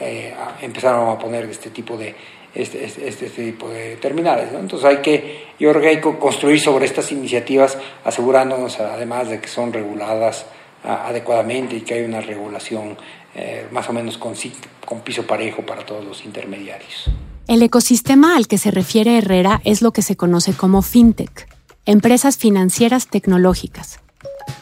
eh, 0.00 0.34
empezaron 0.62 1.08
a 1.08 1.18
poner 1.18 1.44
este 1.44 1.70
tipo 1.70 1.96
de 1.96 2.14
este, 2.54 2.84
este, 2.84 3.08
este, 3.08 3.26
este 3.26 3.52
tipo 3.52 3.68
de 3.68 3.96
terminales. 3.96 4.48
Entonces 4.52 4.84
hay 4.84 4.96
que, 4.98 5.50
yo 5.58 5.72
construir 6.18 6.60
sobre 6.60 6.86
estas 6.86 7.12
iniciativas, 7.12 7.78
asegurándonos 8.04 8.80
además 8.80 9.28
de 9.28 9.40
que 9.40 9.48
son 9.48 9.72
reguladas 9.72 10.46
adecuadamente 10.82 11.76
y 11.76 11.80
que 11.82 11.94
hay 11.94 12.02
una 12.02 12.20
regulación 12.20 12.96
eh, 13.34 13.66
más 13.70 13.88
o 13.88 13.92
menos 13.92 14.18
con, 14.18 14.34
con 14.84 15.00
piso 15.00 15.26
parejo 15.26 15.62
para 15.62 15.84
todos 15.84 16.04
los 16.04 16.24
intermediarios. 16.24 17.10
El 17.46 17.62
ecosistema 17.62 18.36
al 18.36 18.48
que 18.48 18.58
se 18.58 18.70
refiere 18.70 19.18
Herrera 19.18 19.60
es 19.64 19.82
lo 19.82 19.92
que 19.92 20.02
se 20.02 20.16
conoce 20.16 20.52
como 20.52 20.82
fintech, 20.82 21.48
empresas 21.86 22.36
financieras 22.36 23.08
tecnológicas, 23.08 23.99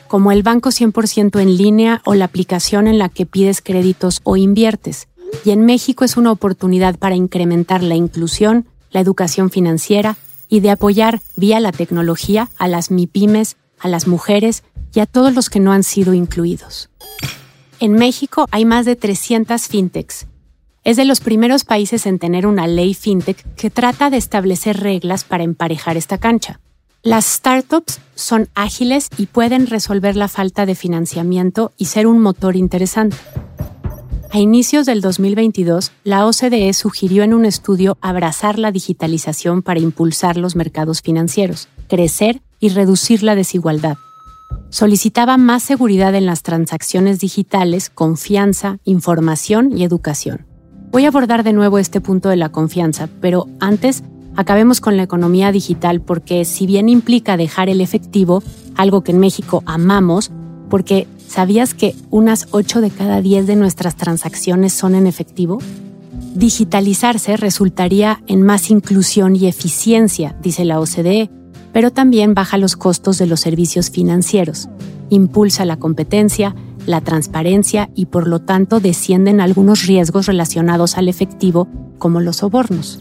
como 0.06 0.32
el 0.32 0.42
banco 0.42 0.70
100% 0.70 1.40
en 1.40 1.56
línea 1.56 2.02
o 2.04 2.14
la 2.14 2.24
aplicación 2.24 2.86
en 2.86 2.98
la 2.98 3.08
que 3.08 3.26
pides 3.26 3.60
créditos 3.60 4.20
o 4.24 4.36
inviertes. 4.36 5.08
Y 5.44 5.50
en 5.50 5.64
México 5.64 6.04
es 6.04 6.16
una 6.16 6.32
oportunidad 6.32 6.98
para 6.98 7.14
incrementar 7.14 7.82
la 7.82 7.94
inclusión, 7.94 8.66
la 8.90 9.00
educación 9.00 9.50
financiera 9.50 10.16
y 10.48 10.60
de 10.60 10.70
apoyar 10.70 11.20
vía 11.36 11.60
la 11.60 11.72
tecnología 11.72 12.48
a 12.56 12.68
las 12.68 12.90
MIPIMES, 12.90 13.56
a 13.78 13.88
las 13.88 14.06
mujeres 14.06 14.64
y 14.94 15.00
a 15.00 15.06
todos 15.06 15.34
los 15.34 15.50
que 15.50 15.60
no 15.60 15.72
han 15.72 15.84
sido 15.84 16.14
incluidos. 16.14 16.88
En 17.80 17.92
México 17.92 18.46
hay 18.50 18.64
más 18.64 18.86
de 18.86 18.96
300 18.96 19.68
fintechs 19.68 20.26
es 20.88 20.96
de 20.96 21.04
los 21.04 21.20
primeros 21.20 21.64
países 21.64 22.06
en 22.06 22.18
tener 22.18 22.46
una 22.46 22.66
ley 22.66 22.94
fintech 22.94 23.44
que 23.56 23.68
trata 23.68 24.08
de 24.08 24.16
establecer 24.16 24.80
reglas 24.80 25.22
para 25.22 25.44
emparejar 25.44 25.98
esta 25.98 26.16
cancha. 26.16 26.60
Las 27.04 27.26
startups 27.26 28.00
son 28.16 28.48
ágiles 28.56 29.08
y 29.16 29.26
pueden 29.26 29.68
resolver 29.68 30.16
la 30.16 30.26
falta 30.26 30.66
de 30.66 30.74
financiamiento 30.74 31.70
y 31.76 31.84
ser 31.84 32.08
un 32.08 32.18
motor 32.18 32.56
interesante. 32.56 33.16
A 34.32 34.40
inicios 34.40 34.84
del 34.84 35.00
2022, 35.00 35.92
la 36.02 36.26
OCDE 36.26 36.72
sugirió 36.74 37.22
en 37.22 37.34
un 37.34 37.44
estudio 37.44 37.96
abrazar 38.00 38.58
la 38.58 38.72
digitalización 38.72 39.62
para 39.62 39.78
impulsar 39.78 40.36
los 40.36 40.56
mercados 40.56 41.00
financieros, 41.00 41.68
crecer 41.88 42.42
y 42.58 42.70
reducir 42.70 43.22
la 43.22 43.36
desigualdad. 43.36 43.96
Solicitaba 44.68 45.36
más 45.36 45.62
seguridad 45.62 46.16
en 46.16 46.26
las 46.26 46.42
transacciones 46.42 47.20
digitales, 47.20 47.90
confianza, 47.90 48.78
información 48.84 49.70
y 49.78 49.84
educación. 49.84 50.46
Voy 50.90 51.04
a 51.04 51.08
abordar 51.08 51.44
de 51.44 51.52
nuevo 51.52 51.78
este 51.78 52.00
punto 52.00 52.28
de 52.28 52.36
la 52.36 52.50
confianza, 52.50 53.08
pero 53.20 53.46
antes 53.60 54.02
acabemos 54.38 54.80
con 54.80 54.96
la 54.96 55.02
economía 55.02 55.50
digital 55.50 56.00
porque 56.00 56.44
si 56.44 56.64
bien 56.64 56.88
implica 56.88 57.36
dejar 57.36 57.68
el 57.68 57.80
efectivo, 57.80 58.40
algo 58.76 59.02
que 59.02 59.10
en 59.10 59.18
México 59.18 59.64
amamos, 59.66 60.30
porque 60.70 61.08
¿sabías 61.26 61.74
que 61.74 61.96
unas 62.10 62.46
8 62.52 62.80
de 62.80 62.90
cada 62.90 63.20
10 63.20 63.48
de 63.48 63.56
nuestras 63.56 63.96
transacciones 63.96 64.72
son 64.72 64.94
en 64.94 65.08
efectivo? 65.08 65.58
Digitalizarse 66.36 67.36
resultaría 67.36 68.22
en 68.28 68.42
más 68.42 68.70
inclusión 68.70 69.34
y 69.34 69.48
eficiencia, 69.48 70.36
dice 70.40 70.64
la 70.64 70.78
OCDE, 70.78 71.30
pero 71.72 71.90
también 71.90 72.34
baja 72.34 72.58
los 72.58 72.76
costos 72.76 73.18
de 73.18 73.26
los 73.26 73.40
servicios 73.40 73.90
financieros, 73.90 74.68
impulsa 75.10 75.64
la 75.64 75.78
competencia, 75.78 76.54
la 76.86 77.00
transparencia 77.00 77.90
y 77.96 78.06
por 78.06 78.28
lo 78.28 78.38
tanto 78.38 78.78
descienden 78.78 79.40
algunos 79.40 79.84
riesgos 79.84 80.26
relacionados 80.26 80.96
al 80.96 81.08
efectivo 81.08 81.66
como 81.98 82.20
los 82.20 82.36
sobornos. 82.36 83.00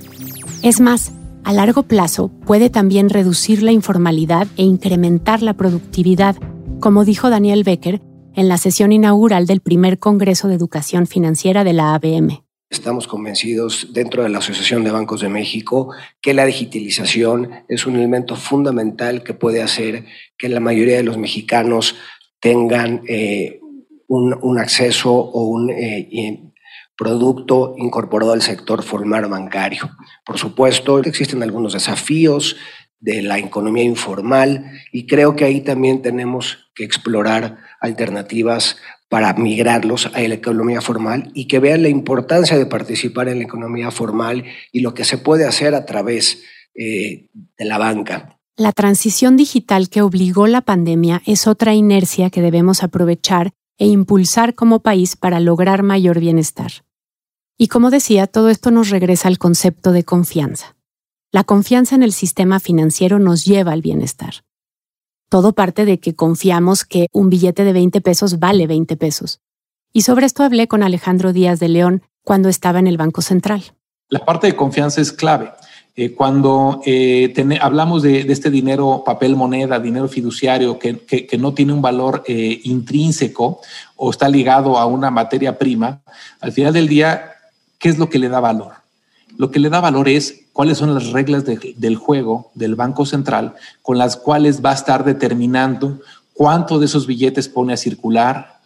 Es 0.63 0.81
más, 0.81 1.11
a 1.47 1.53
largo 1.53 1.83
plazo 1.83 2.29
puede 2.45 2.69
también 2.69 3.09
reducir 3.09 3.63
la 3.63 3.71
informalidad 3.71 4.47
e 4.57 4.63
incrementar 4.63 5.41
la 5.41 5.53
productividad, 5.53 6.35
como 6.81 7.05
dijo 7.05 7.29
Daniel 7.29 7.63
Becker 7.63 8.01
en 8.35 8.49
la 8.49 8.57
sesión 8.57 8.91
inaugural 8.91 9.47
del 9.47 9.61
primer 9.61 9.97
Congreso 9.97 10.49
de 10.49 10.55
Educación 10.55 11.07
Financiera 11.07 11.63
de 11.63 11.71
la 11.71 11.93
ABM. 11.93 12.43
Estamos 12.69 13.07
convencidos 13.07 13.93
dentro 13.93 14.23
de 14.23 14.29
la 14.29 14.39
Asociación 14.39 14.83
de 14.83 14.91
Bancos 14.91 15.21
de 15.21 15.29
México 15.29 15.93
que 16.19 16.33
la 16.33 16.45
digitalización 16.45 17.49
es 17.69 17.87
un 17.87 17.95
elemento 17.95 18.35
fundamental 18.35 19.23
que 19.23 19.33
puede 19.33 19.61
hacer 19.61 20.03
que 20.37 20.49
la 20.49 20.59
mayoría 20.59 20.97
de 20.97 21.03
los 21.03 21.17
mexicanos 21.17 21.95
tengan 22.41 23.03
eh, 23.07 23.61
un, 24.07 24.59
acceso 24.59 25.13
o 25.13 25.43
un 25.43 25.69
eh, 25.69 26.43
producto 26.97 27.75
incorporado 27.77 28.33
al 28.33 28.41
sector 28.41 28.83
formal 28.83 29.27
bancario. 29.27 29.91
Por 30.25 30.37
supuesto, 30.37 30.99
existen 30.99 31.43
algunos 31.43 31.73
desafíos 31.73 32.57
de 32.99 33.21
la 33.21 33.37
economía 33.37 33.83
informal 33.83 34.71
y 34.91 35.05
creo 35.05 35.35
que 35.35 35.45
ahí 35.45 35.61
también 35.61 36.01
tenemos 36.01 36.69
que 36.73 36.83
explorar 36.83 37.59
alternativas 37.79 38.77
para 39.09 39.33
migrarlos 39.33 40.07
a 40.07 40.19
la 40.19 40.33
economía 40.33 40.81
formal 40.81 41.31
y 41.33 41.47
que 41.47 41.59
vean 41.59 41.83
la 41.83 41.89
importancia 41.89 42.57
de 42.57 42.65
participar 42.65 43.29
en 43.29 43.37
la 43.37 43.45
economía 43.45 43.91
formal 43.91 44.43
y 44.71 44.81
lo 44.81 44.93
que 44.93 45.05
se 45.05 45.17
puede 45.17 45.45
hacer 45.45 45.75
a 45.75 45.85
través 45.85 46.43
eh, 46.75 47.29
de 47.57 47.65
la 47.65 47.77
banca. 47.77 48.37
La 48.57 48.71
transición 48.71 49.37
digital 49.37 49.89
que 49.89 50.01
obligó 50.01 50.47
la 50.47 50.61
pandemia 50.61 51.21
es 51.25 51.47
otra 51.47 51.75
inercia 51.75 52.31
que 52.31 52.41
debemos 52.41 52.83
aprovechar 52.83 53.51
e 53.77 53.85
impulsar 53.85 54.55
como 54.55 54.81
país 54.81 55.15
para 55.15 55.39
lograr 55.39 55.83
mayor 55.83 56.19
bienestar. 56.19 56.71
Y 57.57 57.69
como 57.69 57.89
decía, 57.89 58.27
todo 58.27 58.49
esto 58.49 58.69
nos 58.69 58.89
regresa 58.89 59.27
al 59.27 59.39
concepto 59.39 59.91
de 59.91 60.03
confianza. 60.03 60.75
La 61.31 61.43
confianza 61.43 61.95
en 61.95 62.03
el 62.03 62.13
sistema 62.13 62.59
financiero 62.59 63.17
nos 63.17 63.45
lleva 63.45 63.71
al 63.71 63.81
bienestar. 63.81 64.45
Todo 65.27 65.53
parte 65.53 65.83
de 65.83 65.99
que 65.99 66.15
confiamos 66.15 66.85
que 66.85 67.07
un 67.11 67.29
billete 67.29 67.63
de 67.63 67.73
20 67.73 67.99
pesos 68.01 68.39
vale 68.39 68.67
20 68.67 68.95
pesos. 68.95 69.41
Y 69.91 70.01
sobre 70.01 70.27
esto 70.27 70.43
hablé 70.43 70.67
con 70.67 70.83
Alejandro 70.83 71.33
Díaz 71.33 71.59
de 71.59 71.69
León 71.69 72.03
cuando 72.23 72.47
estaba 72.47 72.79
en 72.79 72.87
el 72.87 72.97
Banco 72.97 73.21
Central. 73.21 73.63
La 74.09 74.23
parte 74.23 74.47
de 74.47 74.55
confianza 74.55 75.01
es 75.01 75.11
clave. 75.11 75.51
Eh, 75.95 76.13
cuando 76.13 76.79
eh, 76.85 77.33
hablamos 77.59 78.03
de, 78.03 78.19
este 78.31 78.51
dinero, 78.51 79.01
papel 79.03 79.35
moneda, 79.35 79.79
dinero 79.79 80.07
fiduciario, 80.07 80.77
que, 80.77 81.27
no 81.39 81.55
tiene 81.55 81.73
un 81.73 81.81
valor 81.81 82.23
eh, 82.27 82.61
intrínseco 82.65 83.61
o 83.95 84.11
está 84.11 84.29
ligado 84.29 84.77
a 84.77 84.85
una 84.85 85.09
materia 85.09 85.57
prima, 85.57 86.03
al 86.39 86.51
final 86.51 86.71
del 86.71 86.87
día 86.87 87.36
¿Qué 87.79 87.89
es 87.89 87.97
lo 87.97 88.09
que 88.09 88.19
le 88.19 88.29
da 88.29 88.39
valor? 88.39 88.73
Lo 89.37 89.51
que 89.51 89.59
le 89.59 89.69
da 89.69 89.79
valor 89.79 90.09
es 90.09 90.45
cuáles 90.51 90.79
son 90.79 90.93
las 90.93 91.11
reglas 91.11 91.43
del 91.45 91.95
juego 91.95 92.51
del 92.55 92.75
Banco 92.75 93.05
Central 93.05 93.53
con 93.83 93.97
las 93.97 94.17
cuales 94.17 94.63
va 94.65 94.71
a 94.71 94.75
estar 94.75 95.03
determinando 95.03 95.99
cuánto 96.33 96.79
de 96.79 96.87
esos 96.87 97.05
billetes 97.05 97.47
pone 97.47 97.73
a 97.73 97.77
circular, 97.77 98.57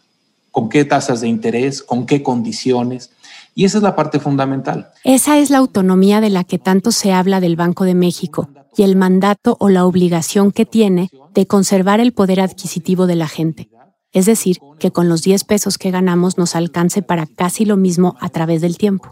con 0.51 0.69
qué 0.69 0.85
tasas 0.85 1.21
de 1.21 1.27
interés, 1.27 1.81
con 1.81 2.05
qué 2.05 2.23
condiciones. 2.23 3.11
Y 3.53 3.65
esa 3.65 3.77
es 3.77 3.83
la 3.83 3.95
parte 3.95 4.19
fundamental. 4.19 4.91
Esa 5.03 5.39
es 5.39 5.49
la 5.49 5.57
autonomía 5.57 6.21
de 6.21 6.29
la 6.29 6.45
que 6.45 6.57
tanto 6.57 6.91
se 6.91 7.11
habla 7.11 7.41
del 7.41 7.57
Banco 7.57 7.83
de 7.83 7.95
México 7.95 8.49
y 8.77 8.83
el 8.83 8.95
mandato 8.95 9.57
o 9.59 9.67
la 9.67 9.85
obligación 9.85 10.53
que 10.53 10.65
tiene 10.65 11.09
de 11.33 11.47
conservar 11.47 11.99
el 11.99 12.13
poder 12.13 12.39
adquisitivo 12.39 13.07
de 13.07 13.15
la 13.15 13.27
gente 13.27 13.67
es 14.11 14.25
decir, 14.25 14.57
que 14.79 14.91
con 14.91 15.09
los 15.09 15.21
10 15.21 15.43
pesos 15.45 15.77
que 15.77 15.91
ganamos 15.91 16.37
nos 16.37 16.55
alcance 16.55 17.01
para 17.01 17.25
casi 17.25 17.65
lo 17.65 17.77
mismo 17.77 18.15
a 18.19 18.29
través 18.29 18.61
del 18.61 18.77
tiempo. 18.77 19.09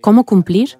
¿Cómo 0.00 0.24
cumplir? 0.24 0.78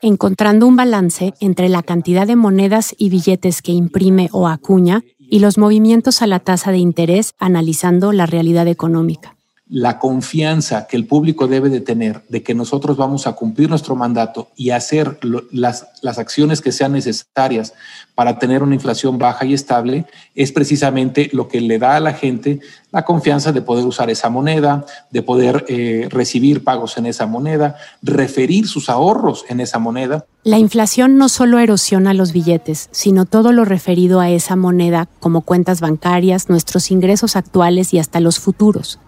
Encontrando 0.00 0.66
un 0.66 0.76
balance 0.76 1.34
entre 1.40 1.68
la 1.68 1.82
cantidad 1.82 2.26
de 2.26 2.36
monedas 2.36 2.94
y 2.98 3.08
billetes 3.10 3.62
que 3.62 3.72
imprime 3.72 4.28
o 4.32 4.48
acuña 4.48 5.02
y 5.18 5.38
los 5.38 5.58
movimientos 5.58 6.20
a 6.22 6.26
la 6.26 6.40
tasa 6.40 6.72
de 6.72 6.78
interés 6.78 7.34
analizando 7.38 8.12
la 8.12 8.26
realidad 8.26 8.68
económica 8.68 9.33
la 9.74 9.98
confianza 9.98 10.86
que 10.86 10.96
el 10.96 11.04
público 11.04 11.48
debe 11.48 11.68
de 11.68 11.80
tener 11.80 12.22
de 12.28 12.44
que 12.44 12.54
nosotros 12.54 12.96
vamos 12.96 13.26
a 13.26 13.32
cumplir 13.32 13.68
nuestro 13.68 13.96
mandato 13.96 14.52
y 14.54 14.70
hacer 14.70 15.18
las, 15.50 15.88
las 16.00 16.20
acciones 16.20 16.60
que 16.60 16.70
sean 16.70 16.92
necesarias 16.92 17.72
para 18.14 18.38
tener 18.38 18.62
una 18.62 18.76
inflación 18.76 19.18
baja 19.18 19.44
y 19.44 19.52
estable 19.52 20.06
es 20.36 20.52
precisamente 20.52 21.28
lo 21.32 21.48
que 21.48 21.60
le 21.60 21.80
da 21.80 21.96
a 21.96 22.00
la 22.00 22.12
gente 22.12 22.60
la 22.92 23.04
confianza 23.04 23.50
de 23.50 23.62
poder 23.62 23.84
usar 23.84 24.10
esa 24.10 24.30
moneda, 24.30 24.86
de 25.10 25.22
poder 25.22 25.64
eh, 25.66 26.06
recibir 26.08 26.62
pagos 26.62 26.96
en 26.96 27.06
esa 27.06 27.26
moneda, 27.26 27.74
referir 28.00 28.68
sus 28.68 28.88
ahorros 28.88 29.44
en 29.48 29.58
esa 29.58 29.80
moneda. 29.80 30.24
La 30.44 30.58
inflación 30.58 31.18
no 31.18 31.28
solo 31.28 31.58
erosiona 31.58 32.14
los 32.14 32.32
billetes, 32.32 32.90
sino 32.92 33.24
todo 33.24 33.50
lo 33.50 33.64
referido 33.64 34.20
a 34.20 34.30
esa 34.30 34.54
moneda 34.54 35.08
como 35.18 35.40
cuentas 35.40 35.80
bancarias, 35.80 36.48
nuestros 36.48 36.92
ingresos 36.92 37.34
actuales 37.34 37.92
y 37.92 37.98
hasta 37.98 38.20
los 38.20 38.38
futuros. 38.38 39.00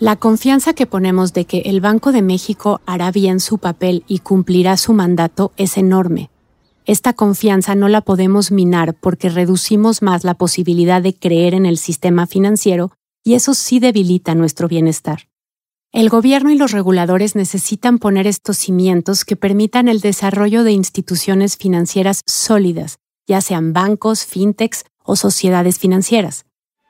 La 0.00 0.16
confianza 0.16 0.72
que 0.72 0.86
ponemos 0.86 1.34
de 1.34 1.44
que 1.44 1.58
el 1.66 1.82
Banco 1.82 2.10
de 2.10 2.22
México 2.22 2.80
hará 2.86 3.10
bien 3.10 3.38
su 3.38 3.58
papel 3.58 4.02
y 4.08 4.20
cumplirá 4.20 4.78
su 4.78 4.94
mandato 4.94 5.52
es 5.58 5.76
enorme. 5.76 6.30
Esta 6.86 7.12
confianza 7.12 7.74
no 7.74 7.86
la 7.86 8.00
podemos 8.00 8.50
minar 8.50 8.94
porque 8.94 9.28
reducimos 9.28 10.00
más 10.00 10.24
la 10.24 10.32
posibilidad 10.32 11.02
de 11.02 11.12
creer 11.12 11.52
en 11.52 11.66
el 11.66 11.76
sistema 11.76 12.26
financiero 12.26 12.92
y 13.22 13.34
eso 13.34 13.52
sí 13.52 13.78
debilita 13.78 14.34
nuestro 14.34 14.68
bienestar. 14.68 15.28
El 15.92 16.08
gobierno 16.08 16.50
y 16.50 16.56
los 16.56 16.72
reguladores 16.72 17.36
necesitan 17.36 17.98
poner 17.98 18.26
estos 18.26 18.56
cimientos 18.56 19.26
que 19.26 19.36
permitan 19.36 19.86
el 19.86 20.00
desarrollo 20.00 20.64
de 20.64 20.72
instituciones 20.72 21.58
financieras 21.58 22.22
sólidas, 22.26 23.00
ya 23.26 23.42
sean 23.42 23.74
bancos, 23.74 24.24
fintechs 24.24 24.86
o 25.04 25.14
sociedades 25.14 25.78
financieras. 25.78 26.46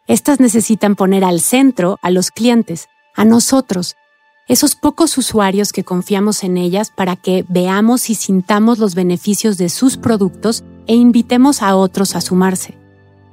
Estas 0.07 0.38
necesitan 0.38 0.94
poner 0.94 1.25
al 1.25 1.40
centro 1.40 1.99
a 2.03 2.11
los 2.11 2.31
clientes, 2.31 2.87
a 3.14 3.25
nosotros, 3.25 3.96
esos 4.51 4.75
pocos 4.75 5.16
usuarios 5.16 5.73
que 5.73 5.85
confiamos 5.85 6.42
en 6.42 6.57
ellas 6.57 6.90
para 6.90 7.14
que 7.14 7.44
veamos 7.49 8.11
y 8.11 8.16
sintamos 8.16 8.79
los 8.79 8.96
beneficios 8.96 9.59
de 9.59 9.68
sus 9.68 9.96
productos 9.96 10.64
e 10.88 10.96
invitemos 10.96 11.62
a 11.62 11.77
otros 11.77 12.16
a 12.16 12.20
sumarse. 12.20 12.75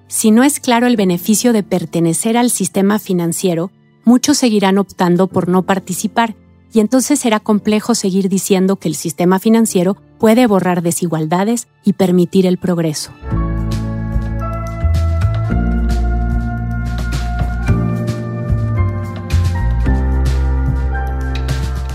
Si 0.08 0.30
no 0.30 0.44
es 0.44 0.60
claro 0.60 0.86
el 0.86 0.96
beneficio 0.96 1.54
de 1.54 1.64
pertenecer 1.64 2.38
al 2.38 2.52
sistema 2.52 3.00
financiero, 3.00 3.72
muchos 4.06 4.38
seguirán 4.38 4.78
optando 4.78 5.26
por 5.26 5.50
no 5.50 5.64
participar 5.64 6.36
y 6.72 6.80
entonces 6.80 7.20
será 7.20 7.40
complejo 7.40 7.96
seguir 7.96 8.30
diciendo 8.30 8.76
que 8.76 8.88
el 8.88 8.96
sistema 8.96 9.40
financiero 9.40 9.98
puede 10.20 10.46
borrar 10.46 10.84
desigualdades 10.84 11.68
y 11.84 11.94
permitir 11.94 12.46
el 12.46 12.60
progreso. 12.60 13.12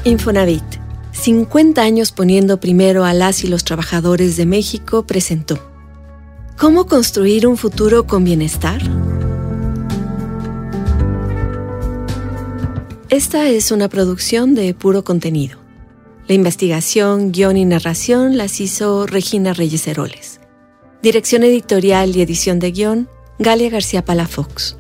Infonavit, 0.05 0.65
50 1.13 1.81
años 1.81 2.11
poniendo 2.11 2.59
primero 2.59 3.05
a 3.05 3.13
las 3.13 3.45
y 3.45 3.47
los 3.47 3.63
trabajadores 3.63 4.37
de 4.37 4.47
México, 4.47 5.07
presentó 5.07 5.61
¿Cómo 6.59 6.87
construir 6.87 7.47
un 7.47 7.57
futuro 7.57 8.05
con 8.05 8.25
bienestar? 8.25 8.83
Esta 13.11 13.49
es 13.49 13.71
una 13.71 13.89
producción 13.89 14.57
de 14.57 14.75
puro 14.75 15.05
contenido. 15.05 15.59
La 16.27 16.35
investigación, 16.35 17.31
guion 17.31 17.57
y 17.57 17.65
narración 17.65 18.37
las 18.37 18.61
hizo 18.61 19.07
Regina 19.07 19.53
Reyes 19.53 19.87
Heroles. 19.87 20.41
Dirección 21.01 21.45
editorial 21.45 22.17
y 22.17 22.23
edición 22.23 22.59
de 22.59 22.73
guion, 22.73 23.09
Galia 23.39 23.71
García 23.71 24.05
Palafox. 24.05 24.77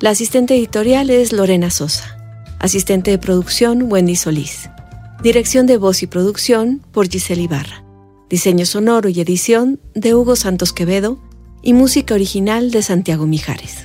La 0.00 0.10
asistente 0.10 0.56
editorial 0.56 1.10
es 1.10 1.32
Lorena 1.32 1.70
Sosa. 1.70 2.17
Asistente 2.60 3.12
de 3.12 3.18
producción, 3.18 3.84
Wendy 3.90 4.16
Solís. 4.16 4.68
Dirección 5.22 5.66
de 5.66 5.76
voz 5.76 6.02
y 6.02 6.08
producción 6.08 6.82
por 6.90 7.08
Giselle 7.08 7.42
Ibarra. 7.42 7.84
Diseño 8.28 8.66
sonoro 8.66 9.08
y 9.08 9.20
edición 9.20 9.80
de 9.94 10.14
Hugo 10.14 10.34
Santos 10.34 10.72
Quevedo 10.72 11.20
y 11.62 11.72
música 11.72 12.14
original 12.14 12.72
de 12.72 12.82
Santiago 12.82 13.26
Mijares. 13.26 13.84